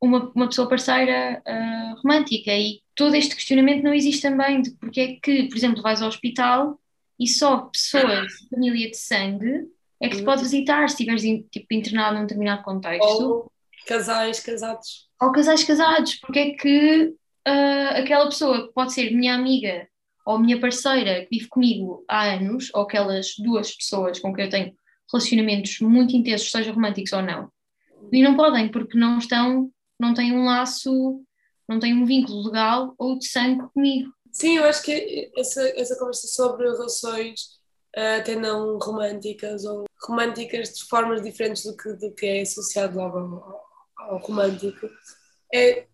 [0.00, 5.00] uma, uma pessoa parceira uh, romântica e todo este questionamento não existe também de porque
[5.00, 6.78] é que, por exemplo, vais ao hospital
[7.18, 9.66] e só pessoas de família de sangue
[10.00, 13.04] é que te pode visitar se estiveres tipo, internado num determinado contexto.
[13.04, 13.52] Ou
[13.86, 15.08] casais casados.
[15.20, 17.14] Ou casais casados, porque é que
[17.48, 19.86] uh, aquela pessoa que pode ser minha amiga
[20.24, 24.50] ou minha parceira que vive comigo há anos, ou aquelas duas pessoas com quem eu
[24.50, 24.72] tenho
[25.12, 27.50] relacionamentos muito intensos, seja românticos ou não,
[28.12, 31.22] e não podem porque não estão, não têm um laço
[31.68, 34.12] não tem um vínculo legal ou de sangue comigo.
[34.32, 37.40] Sim, eu acho que essa, essa conversa sobre relações
[37.96, 42.96] uh, até não românticas ou românticas de formas diferentes do que, do que é associado
[42.96, 43.64] logo ao,
[43.98, 44.88] ao romântico
[45.52, 45.86] é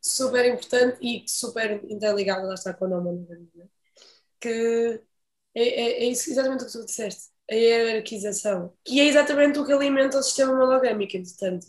[0.00, 3.68] super importante e super interligado, lá está com a não monogamia,
[4.40, 5.02] que
[5.54, 9.66] é, é, é isso, exatamente o que tu disseste, a hierarquização, que é exatamente o
[9.66, 11.66] que alimenta o sistema monogâmico, entretanto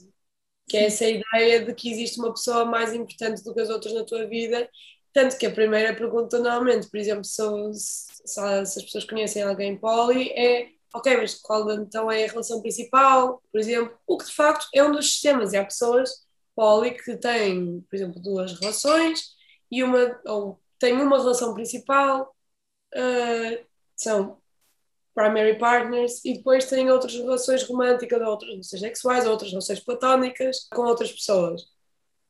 [0.69, 3.93] que é essa ideia de que existe uma pessoa mais importante do que as outras
[3.93, 4.69] na tua vida.
[5.11, 7.41] Tanto que a primeira pergunta, normalmente, por exemplo, se,
[8.25, 13.41] se, as pessoas conhecem alguém poli, é ok, mas qual então é a relação principal,
[13.51, 15.53] por exemplo, o que de facto é um dos sistemas.
[15.53, 16.11] E há pessoas
[16.55, 19.21] poli que têm, por exemplo, duas relações
[19.71, 22.35] e uma, ou têm uma relação principal,
[22.95, 24.38] uh, são
[25.13, 29.79] primary partners e depois têm outras relações românticas, ou outras relações sexuais, ou outras relações
[29.79, 31.63] platónicas com outras pessoas.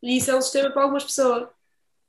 [0.01, 1.49] E isso é um sistema para algumas pessoas,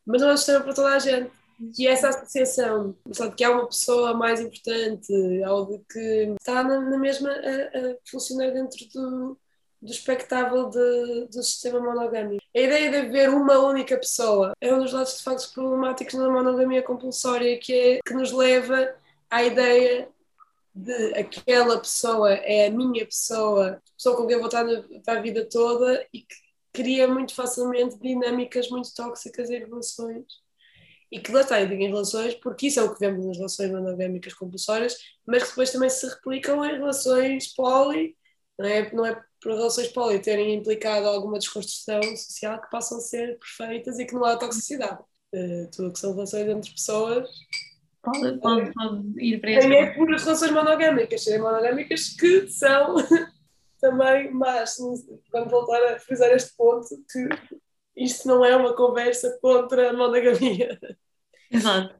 [0.06, 1.30] mas não é um sistema para toda a gente.
[1.78, 5.12] E essa associação, de que há uma pessoa mais importante,
[5.46, 9.38] ou de que está na, na mesma a, a, funcionar dentro do,
[9.82, 12.42] do espectável de, do sistema monogâmico.
[12.56, 16.30] A ideia de haver uma única pessoa é um dos lados de facto problemáticos na
[16.30, 18.94] monogamia compulsória, que é que nos leva
[19.30, 20.08] à ideia
[20.74, 24.64] de aquela pessoa é a minha pessoa, pessoa com quem eu vou estar
[25.04, 26.34] para a vida toda e que
[26.72, 30.24] cria muito facilmente dinâmicas muito tóxicas em relações.
[31.10, 33.36] E que lá está, eu digo em relações, porque isso é o que vemos nas
[33.36, 38.16] relações monogâmicas compulsórias, mas que depois também se replicam em relações poli,
[38.56, 43.00] não é, não é por relações poli terem implicado alguma desconstrução social que passam a
[43.00, 45.02] ser perfeitas e que não há toxicidade.
[45.34, 47.28] Uh, tudo que são relações entre pessoas
[48.02, 49.60] Pode, pode, pode ir para esse.
[49.60, 52.96] Também é por relações monogâmicas, serem monogâmicas que são
[53.80, 54.76] também mas
[55.32, 57.28] Vamos voltar a frisar este ponto que
[57.96, 60.78] isto não é uma conversa contra a monogamia.
[61.50, 61.94] Exato.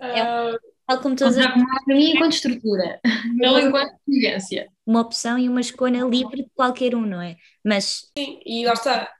[0.00, 3.00] É, Tal como todas como monogamia enquanto estrutura,
[3.36, 4.68] não enquanto vivência.
[4.84, 7.36] uma opção e uma escolha livre de qualquer um, não é?
[7.64, 9.12] Mas Sim, e lá está.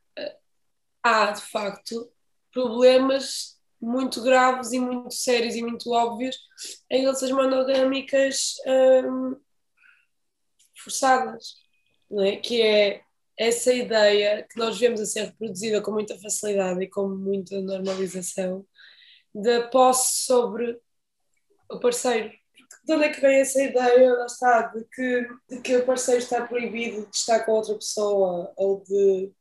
[1.02, 2.10] Há, de facto,
[2.52, 6.36] problemas muito graves e muito sérios e muito óbvios
[6.90, 9.36] em relações monogâmicas hum,
[10.82, 11.54] forçadas,
[12.10, 12.36] não é?
[12.36, 13.02] Que é
[13.38, 18.66] essa ideia que nós vemos a ser reproduzida com muita facilidade e com muita normalização
[19.34, 20.78] da posse sobre
[21.70, 22.30] o parceiro.
[22.84, 26.46] De onde é que vem essa ideia, está, de que, de que o parceiro está
[26.46, 29.32] proibido de estar com outra pessoa ou de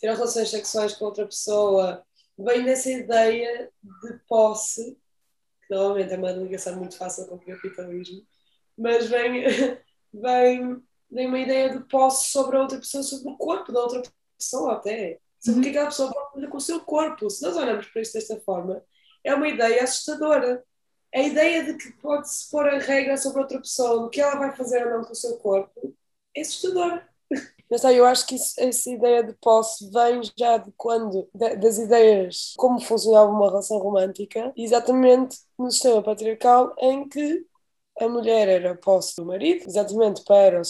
[0.00, 2.04] ter relações sexuais com outra pessoa?
[2.38, 4.96] Vem dessa ideia de posse,
[5.66, 8.24] que normalmente é uma ligação muito fácil com o capitalismo,
[8.76, 9.44] mas vem,
[10.14, 14.02] vem, vem uma ideia de posse sobre a outra pessoa, sobre o corpo da outra
[14.38, 15.18] pessoa até.
[15.40, 17.30] Sobre o que aquela pessoa pode fazer com o seu corpo.
[17.30, 18.82] Se nós olhamos para isto desta forma,
[19.24, 20.64] é uma ideia assustadora.
[21.14, 24.54] A ideia de que pode-se pôr a regra sobre outra pessoa, do que ela vai
[24.54, 25.96] fazer ou não com o seu corpo,
[26.36, 27.08] é assustadora.
[27.70, 31.54] Mas tá, eu acho que isso- essa ideia de posse vem já de quando, da-
[31.54, 37.44] das ideias, como funcionava uma relação romântica, exatamente no sistema patriarcal em que
[38.00, 40.62] a mulher era posse do marido, exatamente para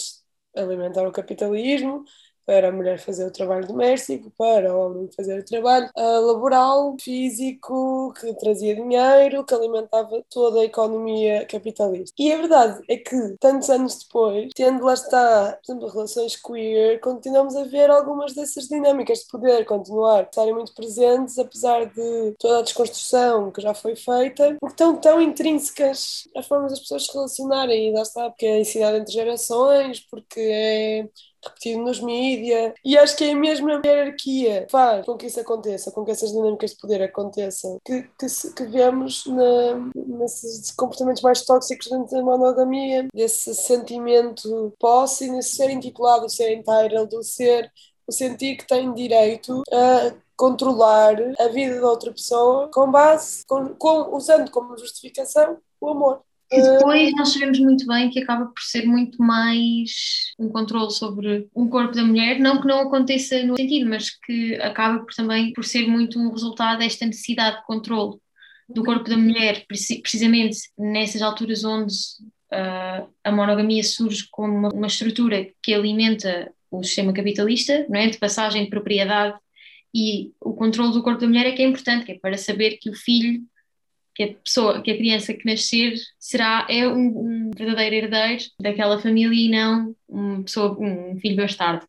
[0.57, 2.05] alimentar o capitalismo,
[2.49, 6.97] para a mulher fazer o trabalho doméstico, para o homem fazer o trabalho ah, laboral,
[6.99, 12.15] físico, que trazia dinheiro, que alimentava toda a economia capitalista.
[12.19, 16.99] E a verdade é que, tantos anos depois, tendo lá está, por exemplo, relações queer,
[17.01, 22.61] continuamos a ver algumas dessas dinâmicas de poder continuar estarem muito presentes, apesar de toda
[22.61, 27.13] a desconstrução que já foi feita, porque estão tão intrínsecas às formas das pessoas se
[27.13, 28.55] relacionarem, e lá está, porque é
[28.87, 31.09] a entre gerações, porque é
[31.49, 35.41] repetido nos mídias, e acho que é a mesma hierarquia que faz com que isso
[35.41, 40.71] aconteça, com que essas dinâmicas de poder aconteçam, que, que, se- que vemos na, nesses
[40.73, 47.23] comportamentos mais tóxicos dentro da monogamia, desse sentimento posse, nesse ser intitulado, ser entitled, o
[47.23, 47.71] ser,
[48.07, 53.75] o sentir que tem direito a controlar a vida da outra pessoa com base, com,
[53.75, 56.21] com, usando como justificação o amor.
[56.51, 61.47] E depois nós sabemos muito bem que acaba por ser muito mais um controle sobre
[61.53, 65.53] o corpo da mulher, não que não aconteça no sentido, mas que acaba por também
[65.53, 68.17] por ser muito um resultado desta necessidade de controle
[68.69, 71.95] do corpo da mulher, preci- precisamente nessas alturas onde
[72.51, 78.07] ah, a monogamia surge como uma, uma estrutura que alimenta o sistema capitalista, não é?
[78.09, 79.39] de passagem de propriedade
[79.95, 82.79] e o controle do corpo da mulher é que é importante, que é para saber
[82.79, 83.43] que o filho
[84.19, 88.99] que a pessoa, que a criança que nascer será é um, um verdadeiro herdeiro daquela
[89.01, 91.87] família e não uma pessoa, um filho bastardo.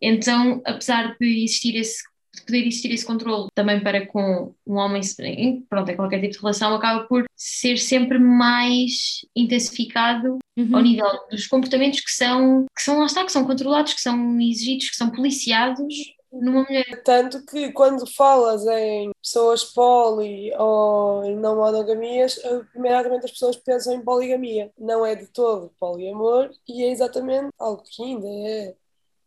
[0.00, 2.04] Então, apesar de existir esse
[2.36, 6.34] de poder existir esse controle também para com um homem, em- pronto, em qualquer tipo
[6.34, 10.38] de relação, acaba por ser sempre mais intensificado
[10.76, 14.40] ao nível dos comportamentos que são, que são lá está, que são controlados, que são
[14.40, 15.92] exigidos, que são policiados
[16.32, 17.02] numa mulher.
[17.04, 22.40] Tanto que quando falas em pessoas poli ou em não monogamias,
[22.74, 24.72] imediatamente as pessoas pensam em poligamia.
[24.78, 28.74] Não é de todo poliamor e é exatamente algo que ainda é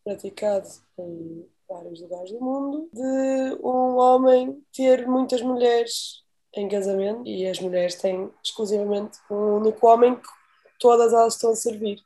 [0.03, 0.67] praticado
[0.99, 6.21] em vários lugares do mundo, de um homem ter muitas mulheres
[6.53, 10.27] em casamento e as mulheres têm exclusivamente um único homem que
[10.79, 12.01] todas elas estão a servir.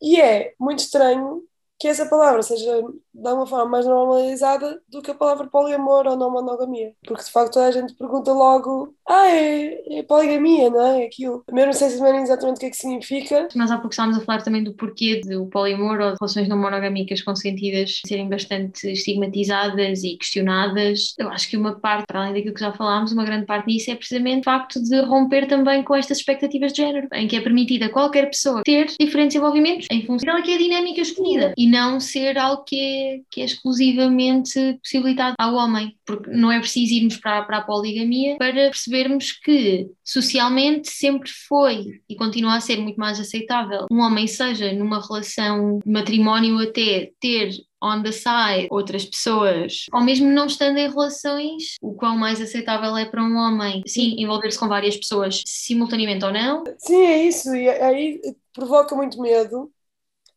[0.00, 1.46] E é muito estranho
[1.78, 2.82] que essa palavra seja
[3.14, 6.92] de uma forma mais normalizada do que a palavra poliamor ou não monogamia.
[7.06, 11.04] Porque de facto a gente pergunta logo: ah, é, é poligamia, não é?
[11.04, 11.44] Aquilo.
[11.52, 13.48] Mesmo sem saberem exatamente o que é que significa.
[13.54, 16.58] Nós há pouco estávamos a falar também do porquê do poliamor ou de relações não
[16.58, 21.14] monogâmicas consentidas serem bastante estigmatizadas e questionadas.
[21.18, 23.90] Eu acho que uma parte, para além daquilo que já falámos, uma grande parte disso
[23.90, 27.40] é precisamente o facto de romper também com estas expectativas de género, em que é
[27.40, 31.66] permitida qualquer pessoa ter diferentes envolvimentos em função daquela que é a dinâmica escolhida e
[31.66, 32.99] não ser algo que é,
[33.30, 38.36] que é exclusivamente possibilitado ao homem, porque não é preciso irmos para, para a poligamia
[38.36, 44.26] para percebermos que socialmente sempre foi e continua a ser muito mais aceitável um homem
[44.26, 47.50] seja numa relação de matrimónio até ter
[47.82, 52.96] on the side outras pessoas, ou mesmo não estando em relações, o quão mais aceitável
[52.96, 57.54] é para um homem, sim, envolver-se com várias pessoas simultaneamente ou não, Sim, é isso.
[57.54, 58.20] E aí
[58.52, 59.70] provoca muito medo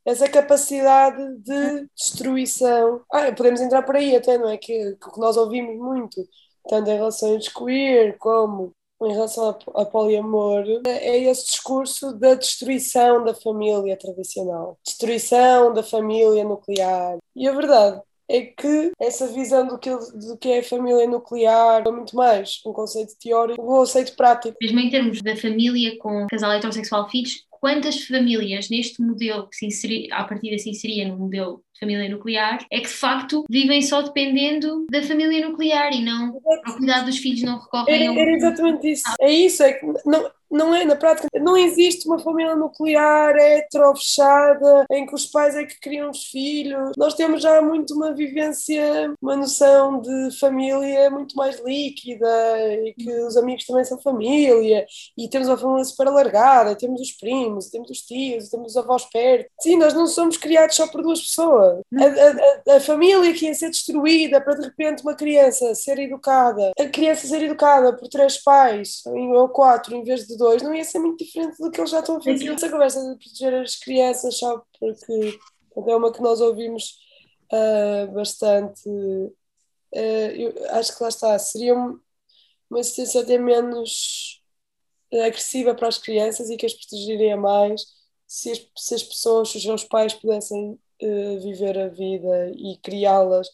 [0.06, 3.02] essa capacidade de destruição.
[3.12, 4.58] Ah, podemos entrar por aí até, não é?
[4.58, 6.28] Que, que nós ouvimos muito,
[6.70, 13.24] tanto em relações queer como em relação a, a poliamor, é esse discurso da destruição
[13.24, 17.18] da família tradicional, destruição da família nuclear.
[17.36, 21.84] E a verdade é que essa visão do que, do que é a família nuclear
[21.86, 24.56] é muito mais um conceito teórico, um conceito prático.
[24.62, 29.66] Mesmo em termos da família com casal heterossexual filhos, quantas famílias neste modelo que se
[29.66, 33.82] inserir, a partir se inseria no modelo de família nuclear, é que de facto vivem
[33.82, 38.36] só dependendo da família nuclear e não ao cuidado dos filhos não recorrem era, era
[38.36, 39.04] exatamente isso.
[39.22, 43.96] É isso, é que não, não é na prática, não existe uma família nuclear hetero
[43.96, 46.92] fechada em que os pais é que criam os filhos.
[46.98, 52.28] Nós temos já muito uma vivência, uma noção de família muito mais líquida
[52.86, 54.86] e que os amigos também são família
[55.18, 59.06] e temos uma família super alargada, temos os primos, temos os tios, temos os avós
[59.06, 59.50] perto.
[59.60, 61.82] Sim, nós não somos criados só por duas pessoas.
[61.96, 66.72] A, a, a família que ia ser destruída para de repente uma criança ser educada,
[66.80, 71.00] a criança ser educada por três pais ou quatro em vez de não ia ser
[71.00, 72.52] muito diferente do que eles já estão a fazer.
[72.52, 74.62] Essa conversa de proteger as crianças, sabe?
[74.80, 75.40] Porque
[75.76, 76.98] é uma que nós ouvimos
[77.52, 78.88] uh, bastante.
[78.90, 84.42] Uh, eu acho que lá está, seria uma assistência até menos
[85.26, 87.86] agressiva para as crianças e que as protegeria mais
[88.26, 92.78] se as, se as pessoas, se os seus pais pudessem uh, viver a vida e
[92.82, 93.48] criá-las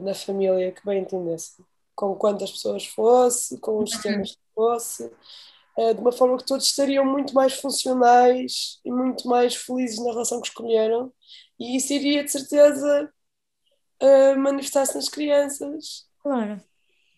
[0.00, 1.62] na família que bem entendessem,
[1.94, 5.12] com quantas pessoas fosse, com os sistemas que fosse,
[5.76, 10.40] de uma forma que todos estariam muito mais funcionais e muito mais felizes na relação
[10.40, 11.12] que escolheram,
[11.58, 13.10] e isso iria de certeza
[14.36, 16.06] manifestar-se nas crianças.
[16.22, 16.60] Claro.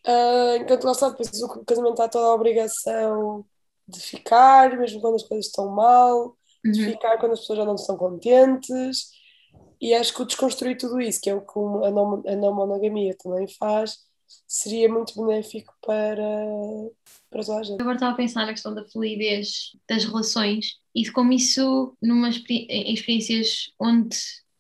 [0.07, 3.45] Uh, enquanto lá está, depois o casamento há toda a obrigação
[3.89, 6.73] de ficar, mesmo quando as coisas estão mal, uhum.
[6.73, 9.13] de ficar quando as pessoas já não estão contentes.
[9.81, 12.55] E acho que o desconstruir tudo isso, que é o que a não, a não
[12.55, 13.99] monogamia também faz,
[14.47, 16.23] seria muito benéfico para,
[17.31, 17.81] para toda a gente.
[17.81, 22.29] Agora estava a pensar na questão da fluidez das relações e de como isso, numa,
[22.29, 24.17] em experiências onde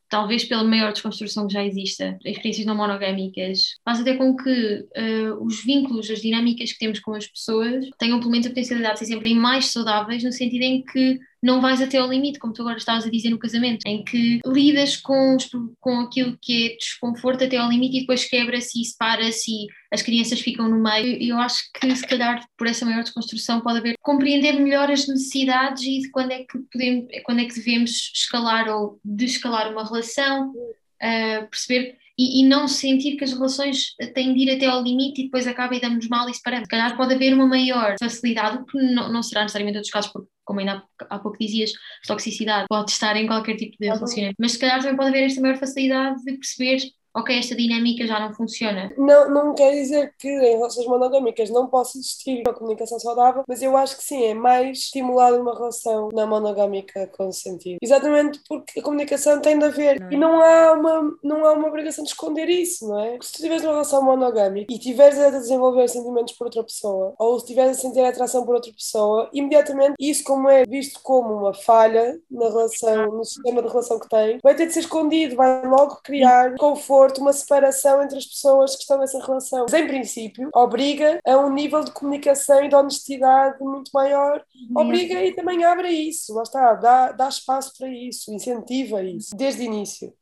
[0.08, 5.44] talvez pela maior desconstrução que já exista, experiências não monogâmicas, faz até com que uh,
[5.44, 8.98] os vínculos, as dinâmicas que temos com as pessoas tenham pelo menos a potencialidade de
[9.00, 12.62] ser sempre mais saudáveis, no sentido em que não vais até ao limite, como tu
[12.62, 15.36] agora estavas a dizer no casamento, em que lidas com,
[15.78, 20.68] com aquilo que é desconforto até ao limite e depois quebra-se separa-se as crianças ficam
[20.68, 21.22] no meio.
[21.22, 25.82] Eu acho que se calhar por essa maior desconstrução pode haver compreender melhor as necessidades
[25.82, 30.50] e de quando é que podemos, quando é que devemos escalar ou desescalar uma relação,
[30.50, 35.20] uh, perceber e, e, não sentir que as relações têm de ir até ao limite
[35.20, 36.66] e depois acaba e damos mal e separamos.
[36.66, 39.92] Se calhar pode haver uma maior facilidade, o que não, não será necessariamente todos os
[39.92, 41.72] casos, porque como ainda há, há pouco dizias,
[42.06, 45.40] toxicidade pode estar em qualquer tipo de relacionamento, mas se calhar também pode haver esta
[45.40, 46.78] maior facilidade de perceber
[47.14, 48.92] ok, esta dinâmica já não funciona.
[48.98, 53.62] Não, não quer dizer que em relações monogâmicas não possa existir uma comunicação saudável, mas
[53.62, 57.78] eu acho que sim, é mais estimulado uma relação na monogâmica sentido.
[57.82, 60.00] Exatamente porque a comunicação tem de haver.
[60.00, 60.12] Não.
[60.12, 63.18] E não há, uma, não há uma obrigação de esconder isso, não é?
[63.20, 67.38] Se tu tiveres uma relação monogâmica e tiveres a desenvolver sentimentos por outra pessoa, ou
[67.38, 71.54] se tiveres a sentir atração por outra pessoa, imediatamente isso, como é visto como uma
[71.54, 75.66] falha na relação, no sistema de relação que tem, vai ter de ser escondido, vai
[75.66, 79.66] logo criar conforto uma separação entre as pessoas que estão nessa relação.
[79.68, 84.44] Mas, em princípio, obriga a um nível de comunicação e de honestidade muito maior.
[84.76, 89.62] Obriga e também abre isso, lá está, dá, dá espaço para isso, incentiva isso, desde
[89.62, 90.12] o início,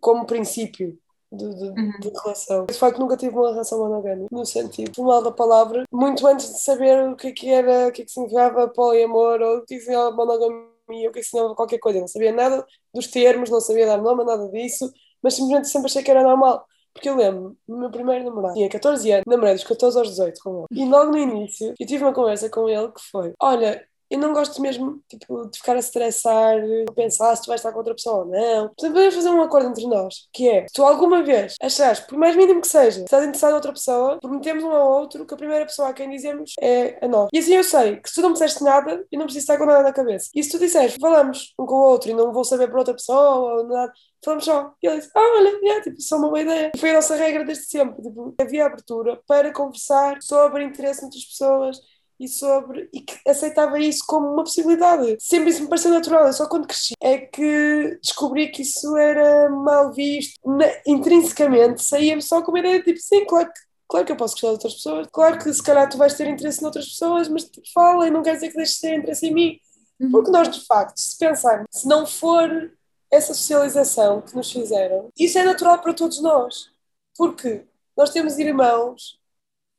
[0.00, 0.98] como princípio.
[1.32, 1.90] De, de, uhum.
[2.00, 2.66] de, relação.
[2.66, 6.60] De facto, nunca tive uma relação monogâmica, no sentido mal da palavra, muito antes de
[6.60, 9.74] saber o que, é que era, o que, é que significava poliamor ou o que,
[9.74, 11.98] é que significava monogamia, o que, é que significava qualquer coisa.
[11.98, 14.88] Não sabia nada dos termos, não sabia dar nome a nada disso
[15.26, 16.64] mas simplesmente sempre achei que era normal.
[16.92, 20.40] Porque eu lembro, no meu primeiro namorado, tinha 14 anos, namorei dos 14 aos 18
[20.40, 20.80] com ele.
[20.82, 24.32] E logo no início, eu tive uma conversa com ele que foi: Olha, eu não
[24.32, 26.56] gosto mesmo tipo, de ficar a estressar,
[26.88, 28.68] a pensar se tu vais estar com outra pessoa ou não.
[28.68, 32.16] Portanto, podemos fazer um acordo entre nós, que é, se tu alguma vez achares, por
[32.18, 35.36] mais mínimo que seja, estás interessado em outra pessoa, prometemos um ao outro que a
[35.36, 37.28] primeira pessoa a quem dizemos é a nós.
[37.32, 39.58] E assim eu sei que se tu não me disseste nada, eu não preciso estar
[39.58, 40.30] com nada na cabeça.
[40.34, 42.94] E se tu disseres, falamos um com o outro e não vou saber por outra
[42.94, 43.92] pessoa ou nada,
[44.24, 44.72] falamos só.
[44.82, 46.72] E ele disse, ah, olha, yeah, tipo, é uma boa ideia.
[46.74, 48.02] E foi a nossa regra desde sempre.
[48.02, 51.80] Tipo, havia abertura para conversar sobre interesse entre as pessoas
[52.18, 55.16] e sobre e que aceitava isso como uma possibilidade.
[55.20, 56.32] Sempre isso me pareceu natural.
[56.32, 60.38] Só quando cresci é que descobri que isso era mal visto.
[60.44, 64.16] Na, intrinsecamente saía-me só com uma ideia de tipo, sim, claro que Claro que eu
[64.16, 66.86] posso gostar de outras pessoas, claro que se calhar tu vais ter interesse em outras
[66.86, 69.60] pessoas, mas tipo, fala e não quer dizer que deixes de ter interesse em mim.
[70.00, 70.10] Uhum.
[70.10, 72.72] Porque nós, de facto, se pensarmos, se não for
[73.10, 76.68] essa socialização que nos fizeram, isso é natural para todos nós.
[77.16, 77.64] Porque
[77.96, 79.18] nós temos irmãos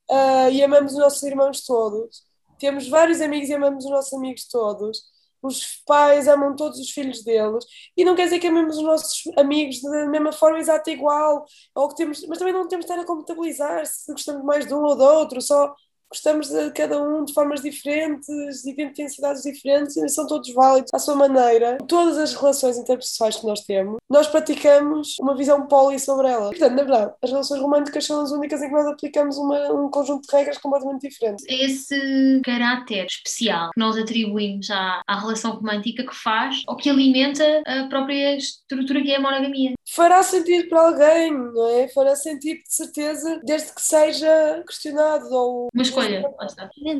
[0.09, 2.26] uh, e amamos os nossos irmãos todos
[2.59, 5.03] temos vários amigos e amamos os nossos amigos todos.
[5.41, 9.23] os pais amam todos os filhos deles e não quer dizer que amemos os nossos
[9.37, 11.45] amigos da mesma forma exata igual,
[11.75, 14.73] ou que temos, mas também não temos de estar a computabilizar se gostamos mais de
[14.73, 15.73] um ou do outro, só
[16.09, 20.89] gostamos de cada um de formas diferentes e de intensidades diferentes e são todos válidos
[20.93, 21.77] à sua maneira.
[21.87, 26.49] Todas as relações interpessoais que nós temos, nós praticamos uma visão poli sobre elas.
[26.49, 29.89] Portanto, na verdade, as relações românticas são as únicas em que nós aplicamos uma, um
[29.89, 31.45] conjunto de regras completamente diferentes.
[31.47, 37.43] Esse caráter especial que nós atribuímos à, à relação romântica que faz ou que alimenta
[37.65, 39.73] a própria estrutura que é a monogamia.
[39.89, 41.87] Fará sentido para alguém, não é?
[41.89, 45.67] Fará sentido de certeza, desde que seja questionado ou.
[45.73, 46.35] Uma escolha.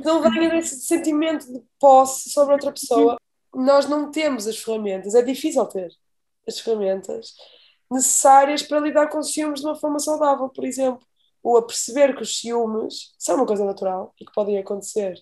[0.03, 3.17] Não venha desse sentimento de posse sobre outra pessoa.
[3.53, 5.91] Nós não temos as ferramentas, é difícil ter
[6.47, 7.33] as ferramentas
[7.89, 11.05] necessárias para lidar com ciúmes de uma forma saudável, por exemplo.
[11.41, 15.21] Ou a perceber que os ciúmes são uma coisa natural e que podem acontecer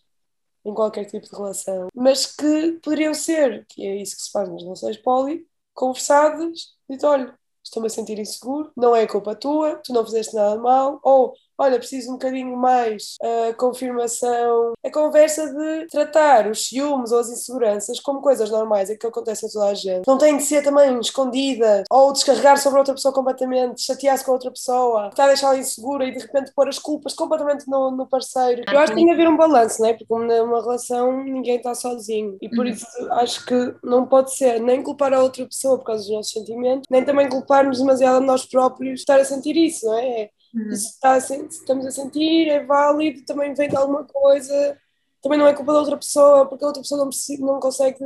[0.66, 4.50] em qualquer tipo de relação, mas que poderiam ser, que é isso que se faz
[4.50, 9.94] nas relações poli, conversadas, dito, olha, estou-me a sentir inseguro, não é culpa tua, tu
[9.94, 15.52] não fizeste nada mal, ou olha, preciso um bocadinho mais a uh, confirmação, a conversa
[15.54, 19.68] de tratar os ciúmes ou as inseguranças como coisas normais, é que acontece a toda
[19.68, 20.08] a gente.
[20.08, 24.52] Não tem de ser também escondida ou descarregar sobre outra pessoa completamente, chatear-se com outra
[24.52, 28.64] pessoa, estar a deixá-la insegura e de repente pôr as culpas completamente no, no parceiro.
[28.68, 29.94] Eu acho que tem de haver um balanço, não é?
[29.94, 32.72] Porque numa relação ninguém está sozinho e por uhum.
[32.72, 36.32] isso acho que não pode ser nem culpar a outra pessoa por causa dos nossos
[36.32, 40.30] sentimentos, nem também culparmos demasiado a nós próprios estar a sentir isso, não é?
[40.56, 40.70] Uhum.
[40.70, 44.80] Isso está estamos a sentir, é válido, também vem de alguma coisa,
[45.22, 47.10] também não é culpa da outra pessoa, porque a outra pessoa não,
[47.46, 48.00] não consegue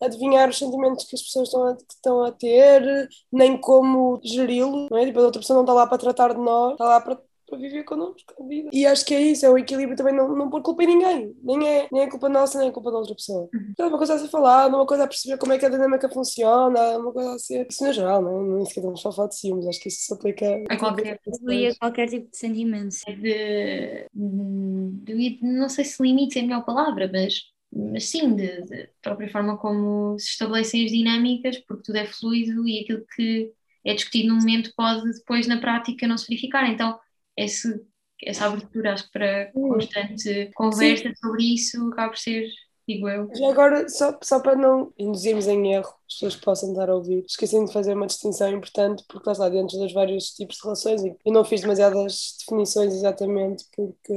[0.00, 4.98] adivinhar os sentimentos que as pessoas estão a, estão a ter, nem como geri-lo, não
[4.98, 5.04] é?
[5.04, 7.20] Tipo, a outra pessoa não está lá para tratar de nós, está lá para
[7.50, 8.70] para viver connosco a vida.
[8.72, 11.36] E acho que é isso, é o equilíbrio também, não, não pôr culpa em ninguém.
[11.42, 13.48] Nem é, nem é culpa nossa, nem é culpa da outra pessoa.
[13.52, 13.74] Uhum.
[13.78, 16.08] É uma coisa a ser falada, uma coisa a perceber como é que a dinâmica
[16.08, 17.66] funciona, uma coisa a ser.
[17.68, 20.02] Isso no geral, não, não é sequer só a falar de ciúmes, acho que isso
[20.02, 22.94] se aplica a qualquer, a qualquer tipo de sentimento.
[23.06, 28.62] De, de, de, não sei se limite é a melhor palavra, mas mas sim, de,
[28.62, 33.52] de própria forma como se estabelecem as dinâmicas, porque tudo é fluido e aquilo que
[33.84, 36.68] é discutido no momento pode depois na prática não se verificar.
[36.68, 36.98] Então,
[37.44, 37.80] esse,
[38.22, 41.14] essa abertura, acho que para constante conversa Sim.
[41.16, 42.48] sobre isso acaba por ser,
[42.86, 43.28] digo eu.
[43.34, 47.24] Já agora, só, só para não induzirmos em erro, pessoas possam estar a ouvir.
[47.26, 51.02] Esqueci de fazer uma distinção importante, porque lá está, dentro dos vários tipos de relações,
[51.04, 54.14] e não fiz demasiadas definições exatamente, porque,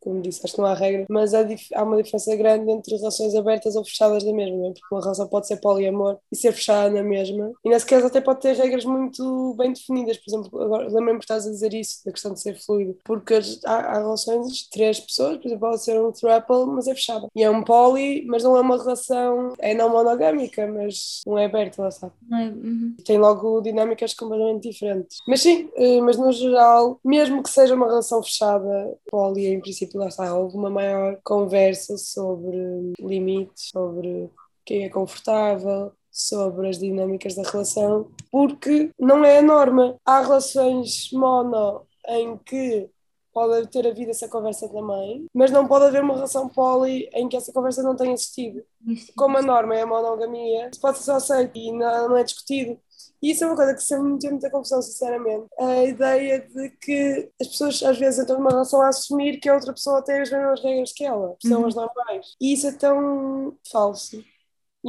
[0.00, 3.34] como disse, acho que não há regra, mas há, há uma diferença grande entre relações
[3.34, 4.70] abertas ou fechadas da mesma, é?
[4.70, 8.20] porque uma relação pode ser poliamor e ser fechada na mesma, e nesse caso até
[8.20, 12.04] pode ter regras muito bem definidas, por exemplo, agora lembro-me que estás a dizer isso,
[12.04, 15.82] da questão de ser fluido, porque há, há relações de três pessoas, por exemplo, pode
[15.82, 19.52] ser um throuple, mas é fechada, e é um poli, mas não é uma relação,
[19.58, 22.12] é não monogâmica, mas não é aberto, lá sabe?
[22.32, 22.96] É, uhum.
[23.04, 25.18] Tem logo dinâmicas completamente diferentes.
[25.26, 29.98] Mas sim, eh, mas no geral, mesmo que seja uma relação fechada, poli, em princípio,
[29.98, 32.56] lá está, houve uma maior conversa sobre
[33.00, 34.30] limites, sobre
[34.64, 39.96] quem é confortável, sobre as dinâmicas da relação, porque não é a norma.
[40.04, 42.88] Há relações mono em que
[43.36, 47.36] pode ter havido essa conversa também, mas não pode haver uma relação poli em que
[47.36, 48.64] essa conversa não tenha existido.
[49.14, 52.24] Como a norma é a monogamia, isso pode ser só aceito e não, não é
[52.24, 52.80] discutido.
[53.22, 55.48] E isso é uma coisa que sempre me tem muita confusão, sinceramente.
[55.58, 59.54] A ideia de que as pessoas às vezes entram numa relação a assumir que a
[59.54, 61.66] outra pessoa tem as mesmas regras que ela, que são uhum.
[61.66, 62.36] as normais.
[62.40, 64.24] E isso é tão falso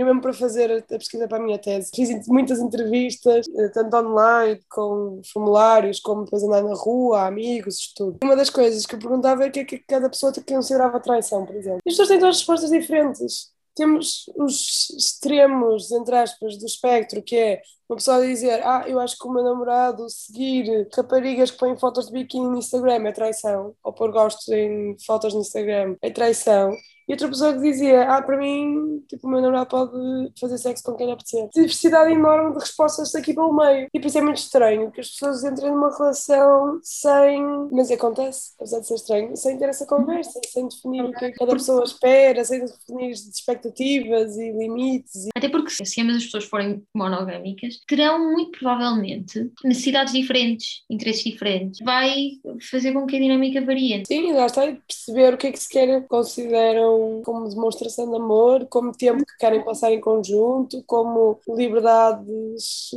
[0.01, 1.91] eu mesmo para fazer a pesquisa para a minha tese.
[1.93, 8.17] Fiz muitas entrevistas, eh, tanto online, com formulários, como depois andar na rua, amigos, tudo.
[8.23, 11.45] Uma das coisas que eu perguntava é o que é que cada pessoa considerava traição,
[11.45, 11.79] por exemplo.
[11.85, 13.51] E as pessoas têm todas respostas diferentes.
[13.75, 19.17] Temos os extremos, entre aspas, do espectro, que é uma pessoa dizer, ah, eu acho
[19.17, 23.73] que o meu namorado seguir raparigas que põem fotos de biquíni no Instagram é traição,
[23.83, 26.75] ou pôr gostos em fotos no Instagram é traição.
[27.07, 30.83] E outra pessoa que dizia, ah, para mim, tipo, o meu namorado pode fazer sexo
[30.83, 31.47] com quem lhe apetecer.
[31.53, 33.87] Diversidade enorme de respostas aqui pelo meio.
[33.93, 37.43] E por isso é muito estranho que as pessoas entrem numa relação sem.
[37.71, 41.31] Mas acontece, apesar de ser estranho, sem ter essa conversa, sem definir o que é
[41.31, 45.27] cada pessoa espera, sem definir expectativas e limites.
[45.27, 45.29] E...
[45.37, 51.79] Até porque se ambas as pessoas forem monogâmicas, terão muito provavelmente necessidades diferentes, interesses diferentes.
[51.83, 52.31] Vai
[52.69, 54.03] fazer com que a dinâmica varie.
[54.07, 58.65] Sim, lá está, perceber o que é que se quer consideram como, demonstração de amor,
[58.67, 62.91] como tempo que querem passar em conjunto, como liberdades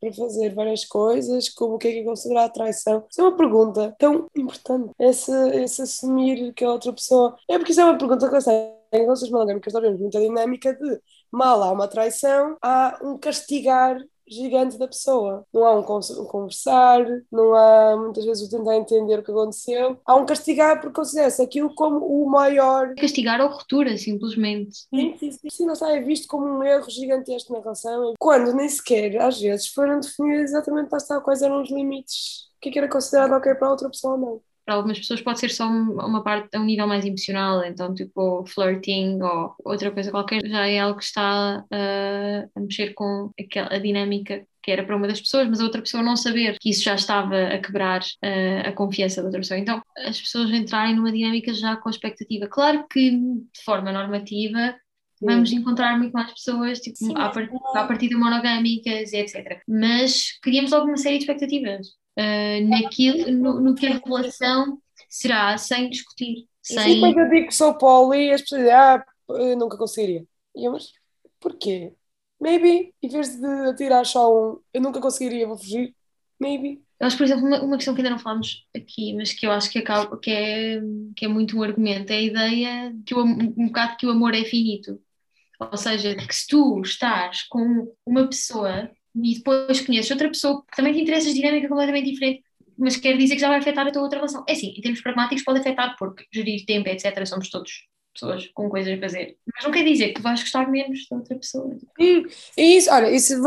[0.00, 3.04] para fazer várias coisas, como o que é que é considerar traição.
[3.08, 4.92] Isso é uma pergunta tão importante.
[4.98, 7.36] Esse, esse assumir que a outra pessoa.
[7.48, 8.72] É porque isso é uma pergunta que eu sei.
[8.94, 11.00] Em relações monogâmicas, nós vemos muita dinâmica de
[11.32, 15.44] mal há uma traição, há um castigar gigante da pessoa.
[15.52, 19.98] Não há um conversar, não há muitas vezes o tentar entender o que aconteceu.
[20.04, 22.94] Há um castigar porque considera-se aquilo como o maior.
[22.94, 24.86] Castigar ou ruptura, simplesmente.
[24.94, 25.48] Sim, sim, sim.
[25.50, 29.68] sim não é visto como um erro gigantesco na relação, quando nem sequer, às vezes,
[29.68, 32.50] foram definidos exatamente para estar quais eram os limites.
[32.56, 35.20] O que, é que era considerado ok para outra pessoa ou não para algumas pessoas
[35.20, 39.90] pode ser só uma parte a um nível mais emocional, então tipo flirting ou outra
[39.90, 44.70] coisa qualquer já é algo que está uh, a mexer com aquela, a dinâmica que
[44.70, 47.36] era para uma das pessoas, mas a outra pessoa não saber que isso já estava
[47.36, 49.58] a quebrar uh, a confiança da outra pessoa.
[49.58, 52.46] Então as pessoas entrarem numa dinâmica já com expectativa.
[52.46, 54.76] Claro que de forma normativa
[55.20, 59.60] vamos encontrar muito mais pessoas tipo, Sim, à, part à partida monogâmicas, etc.
[59.66, 61.88] Mas criamos alguma série de expectativas
[62.18, 66.46] uh, naquilo, no, no, que a relação será, sem discutir.
[66.62, 66.92] Sem...
[66.92, 70.24] E depois eu digo que sou poli e as pessoas dizem, ah, eu nunca conseguiria.
[70.54, 70.92] E eu, mas
[71.40, 71.92] porquê?
[72.40, 75.94] Maybe, em vez de atirar só um, eu nunca conseguiria, vou fugir.
[76.40, 76.82] Maybe.
[77.00, 79.70] Acho, por exemplo, uma, uma questão que ainda não falámos aqui, mas que eu acho
[79.70, 80.80] que, acaba, que, é,
[81.16, 84.34] que é muito um argumento, é a ideia que o, um bocado que o amor
[84.34, 85.00] é finito.
[85.60, 90.76] Ou seja, que se tu estás com uma pessoa e depois conheces outra pessoa que
[90.76, 92.42] também te interessa dinâmica completamente diferente,
[92.78, 94.44] mas quer dizer que já vai afetar a tua outra relação.
[94.48, 98.68] É assim, em termos pragmáticos pode afetar, porque gerir tempo, etc., somos todos pessoas com
[98.68, 99.36] coisas a fazer.
[99.54, 101.76] Mas não quer dizer que vais gostar menos da outra pessoa.
[101.98, 103.40] E, e isso, olha, isso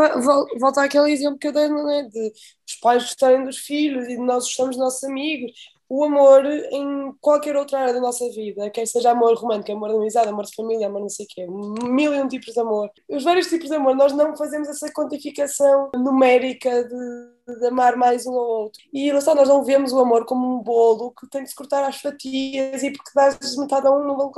[0.59, 2.03] volta àquele exemplo que eu dei, não é?
[2.03, 2.31] De
[2.67, 5.51] os pais gostarem dos filhos e de nós gostamos dos nossos amigos
[5.87, 9.95] o amor em qualquer outra área da nossa vida, quer seja amor romântico, amor de
[9.97, 11.47] amizade, amor de família, amor não sei o quê,
[11.87, 12.89] mil e um tipos de amor.
[13.09, 18.25] Os vários tipos de amor, nós não fazemos essa quantificação numérica de de amar mais
[18.25, 18.81] um ao outro.
[18.91, 21.55] E lá está, nós não vemos o amor como um bolo que tem que se
[21.55, 24.31] cortar às fatias e porque dás metade a um, não vão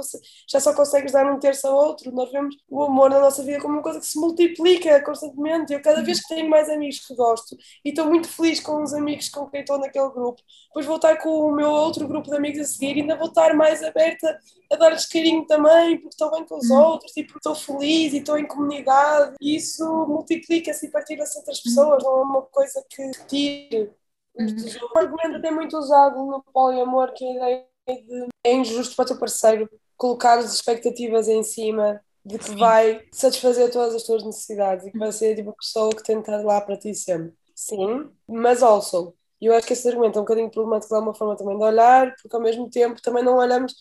[0.49, 2.11] já só consegues dar um terço a outro.
[2.11, 5.73] Nós vemos o amor na nossa vida como uma coisa que se multiplica constantemente.
[5.73, 8.93] Eu, cada vez que tenho mais amigos que gosto e estou muito feliz com os
[8.93, 12.35] amigos com quem estou naquele grupo, depois vou estar com o meu outro grupo de
[12.35, 14.37] amigos a seguir e ainda vou estar mais aberta
[14.71, 16.77] a dar-lhes carinho também, porque estou bem com os uhum.
[16.77, 19.35] outros e porque estou feliz e estou em comunidade.
[19.41, 23.91] E isso multiplica-se e partilha-se entre as pessoas, não é uma coisa que que tire.
[24.35, 24.55] Uhum.
[24.93, 29.03] Um argumento até muito usado no poliamor, que é a ideia de é injusto para
[29.03, 34.23] o teu parceiro colocar as expectativas em cima de que vai satisfazer todas as tuas
[34.23, 37.33] necessidades e que vai ser tipo a pessoa que tem estar lá para ti sempre.
[37.55, 41.35] Sim, mas also, eu acho que esse argumento é um bocadinho problemático de alguma forma
[41.35, 43.73] também de olhar, porque ao mesmo tempo também não olhamos,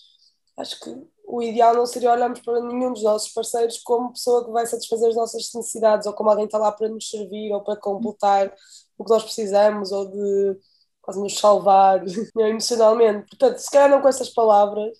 [0.56, 0.96] acho que
[1.26, 5.08] o ideal não seria olharmos para nenhum dos nossos parceiros como pessoa que vai satisfazer
[5.08, 8.54] as nossas necessidades ou como alguém está lá para nos servir ou para completar
[8.99, 10.59] o que nós precisamos ou de
[11.01, 12.03] quase nos salvar
[12.36, 13.28] emocionalmente.
[13.28, 14.99] Portanto, se calhar não com essas palavras,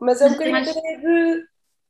[0.00, 0.72] mas é um bocadinho mais...
[0.72, 1.44] de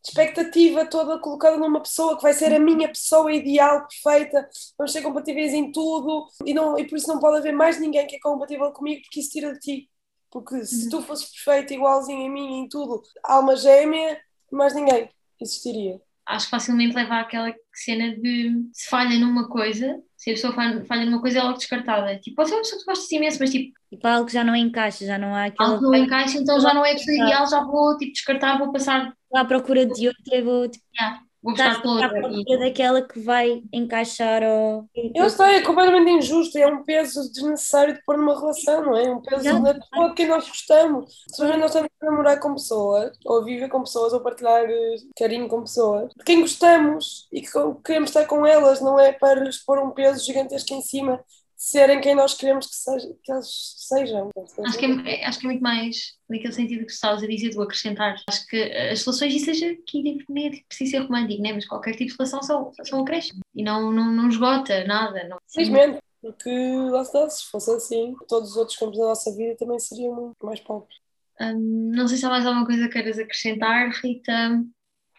[0.07, 5.01] expectativa toda colocada numa pessoa que vai ser a minha pessoa ideal, perfeita, vamos ser
[5.01, 8.21] compatíveis em tudo e, não, e por isso não pode haver mais ninguém que é
[8.21, 9.91] compatível comigo porque isso tira de ti.
[10.31, 10.91] Porque se uhum.
[10.91, 14.21] tu fosses perfeita, igualzinho a mim em tudo, alma gêmea,
[14.53, 15.09] mais ninguém
[15.41, 16.01] existiria.
[16.27, 21.05] Acho que facilmente leva àquela cena de se falha numa coisa, se a pessoa falha
[21.05, 22.17] numa coisa é logo descartada.
[22.19, 23.79] Tipo, pode ser uma pessoa que gosta imenso, mas tipo.
[23.91, 25.71] Tipo, algo que já não encaixa, já não há aquela.
[25.73, 28.73] Algo não encaixa, então já não é a pessoa ideal, já vou tipo, descartar, vou
[28.73, 29.13] passar.
[29.35, 31.21] À procura de outra, vou tipo, yeah.
[31.45, 32.59] Vou buscar pela outra.
[32.59, 34.87] daquela que vai encaixar ao.
[35.15, 39.11] Eu sei, é completamente injusto, é um peso desnecessário de pôr numa relação, não é?
[39.13, 41.23] Um peso da pessoa de quem nós gostamos.
[41.29, 45.47] Se nós estamos a namorar com pessoas, ou viver com pessoas, ou partilhar eh, carinho
[45.47, 47.51] com pessoas, de quem gostamos e que
[47.85, 51.23] queremos estar com elas, não é para lhes pôr um peso gigantesco em cima
[51.65, 54.31] serem quem nós queremos que, seja, que eles sejam.
[54.67, 57.63] Acho que, é, acho que é muito mais naquele sentido que estavas a dizer, do
[57.63, 58.17] acrescentar.
[58.29, 61.53] Acho que as relações, e seja que nem é preciso ser romântico, né?
[61.53, 65.27] mas qualquer tipo de relação são, são acréscimos e não, não, não esgota nada.
[65.27, 65.39] Não.
[65.47, 66.51] Simplesmente, porque
[66.91, 70.45] lá está, se fosse assim, todos os outros campos da nossa vida também seriam muito
[70.45, 70.97] mais pobres.
[71.41, 74.63] Hum, não sei se há mais alguma coisa que queiras acrescentar, Rita.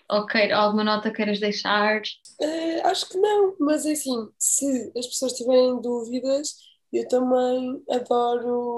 [0.10, 2.02] Ou queira, alguma nota queiras deixar?
[2.40, 6.56] Uh, acho que não, mas é assim, se as pessoas tiverem dúvidas,
[6.94, 8.78] eu também adoro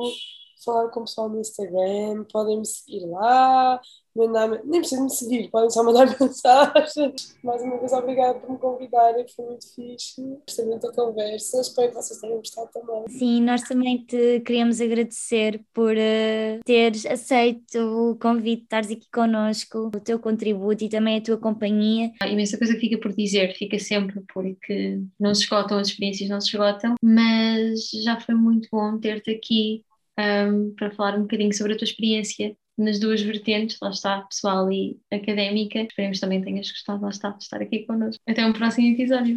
[0.64, 3.80] falar com o pessoal no Instagram, podem me seguir lá,
[4.16, 7.38] mandar, nem precisam me seguir, podem só mandar mensagens.
[7.43, 10.22] Mais uma vez, obrigada por me convidarem, foi muito fixe.
[10.45, 13.05] Gostei muito da conversa, espero que vocês tenham gostado também.
[13.10, 19.91] Sim, nós também te queríamos agradecer por uh, teres aceito o convite, estares aqui connosco,
[19.95, 22.12] o teu contributo e também a tua companhia.
[22.22, 26.30] Há imensa coisa que fica por dizer, fica sempre porque não se esgotam as experiências,
[26.30, 29.86] não se esgotam, mas já foi muito bom ter-te aqui
[30.20, 34.72] um, para falar um bocadinho sobre a tua experiência nas duas vertentes, lá está, pessoal
[34.72, 35.80] e académica.
[35.82, 38.22] Esperemos também tenhas gostado, lá está, de estar aqui connosco.
[38.28, 39.36] Até um próximo episódio.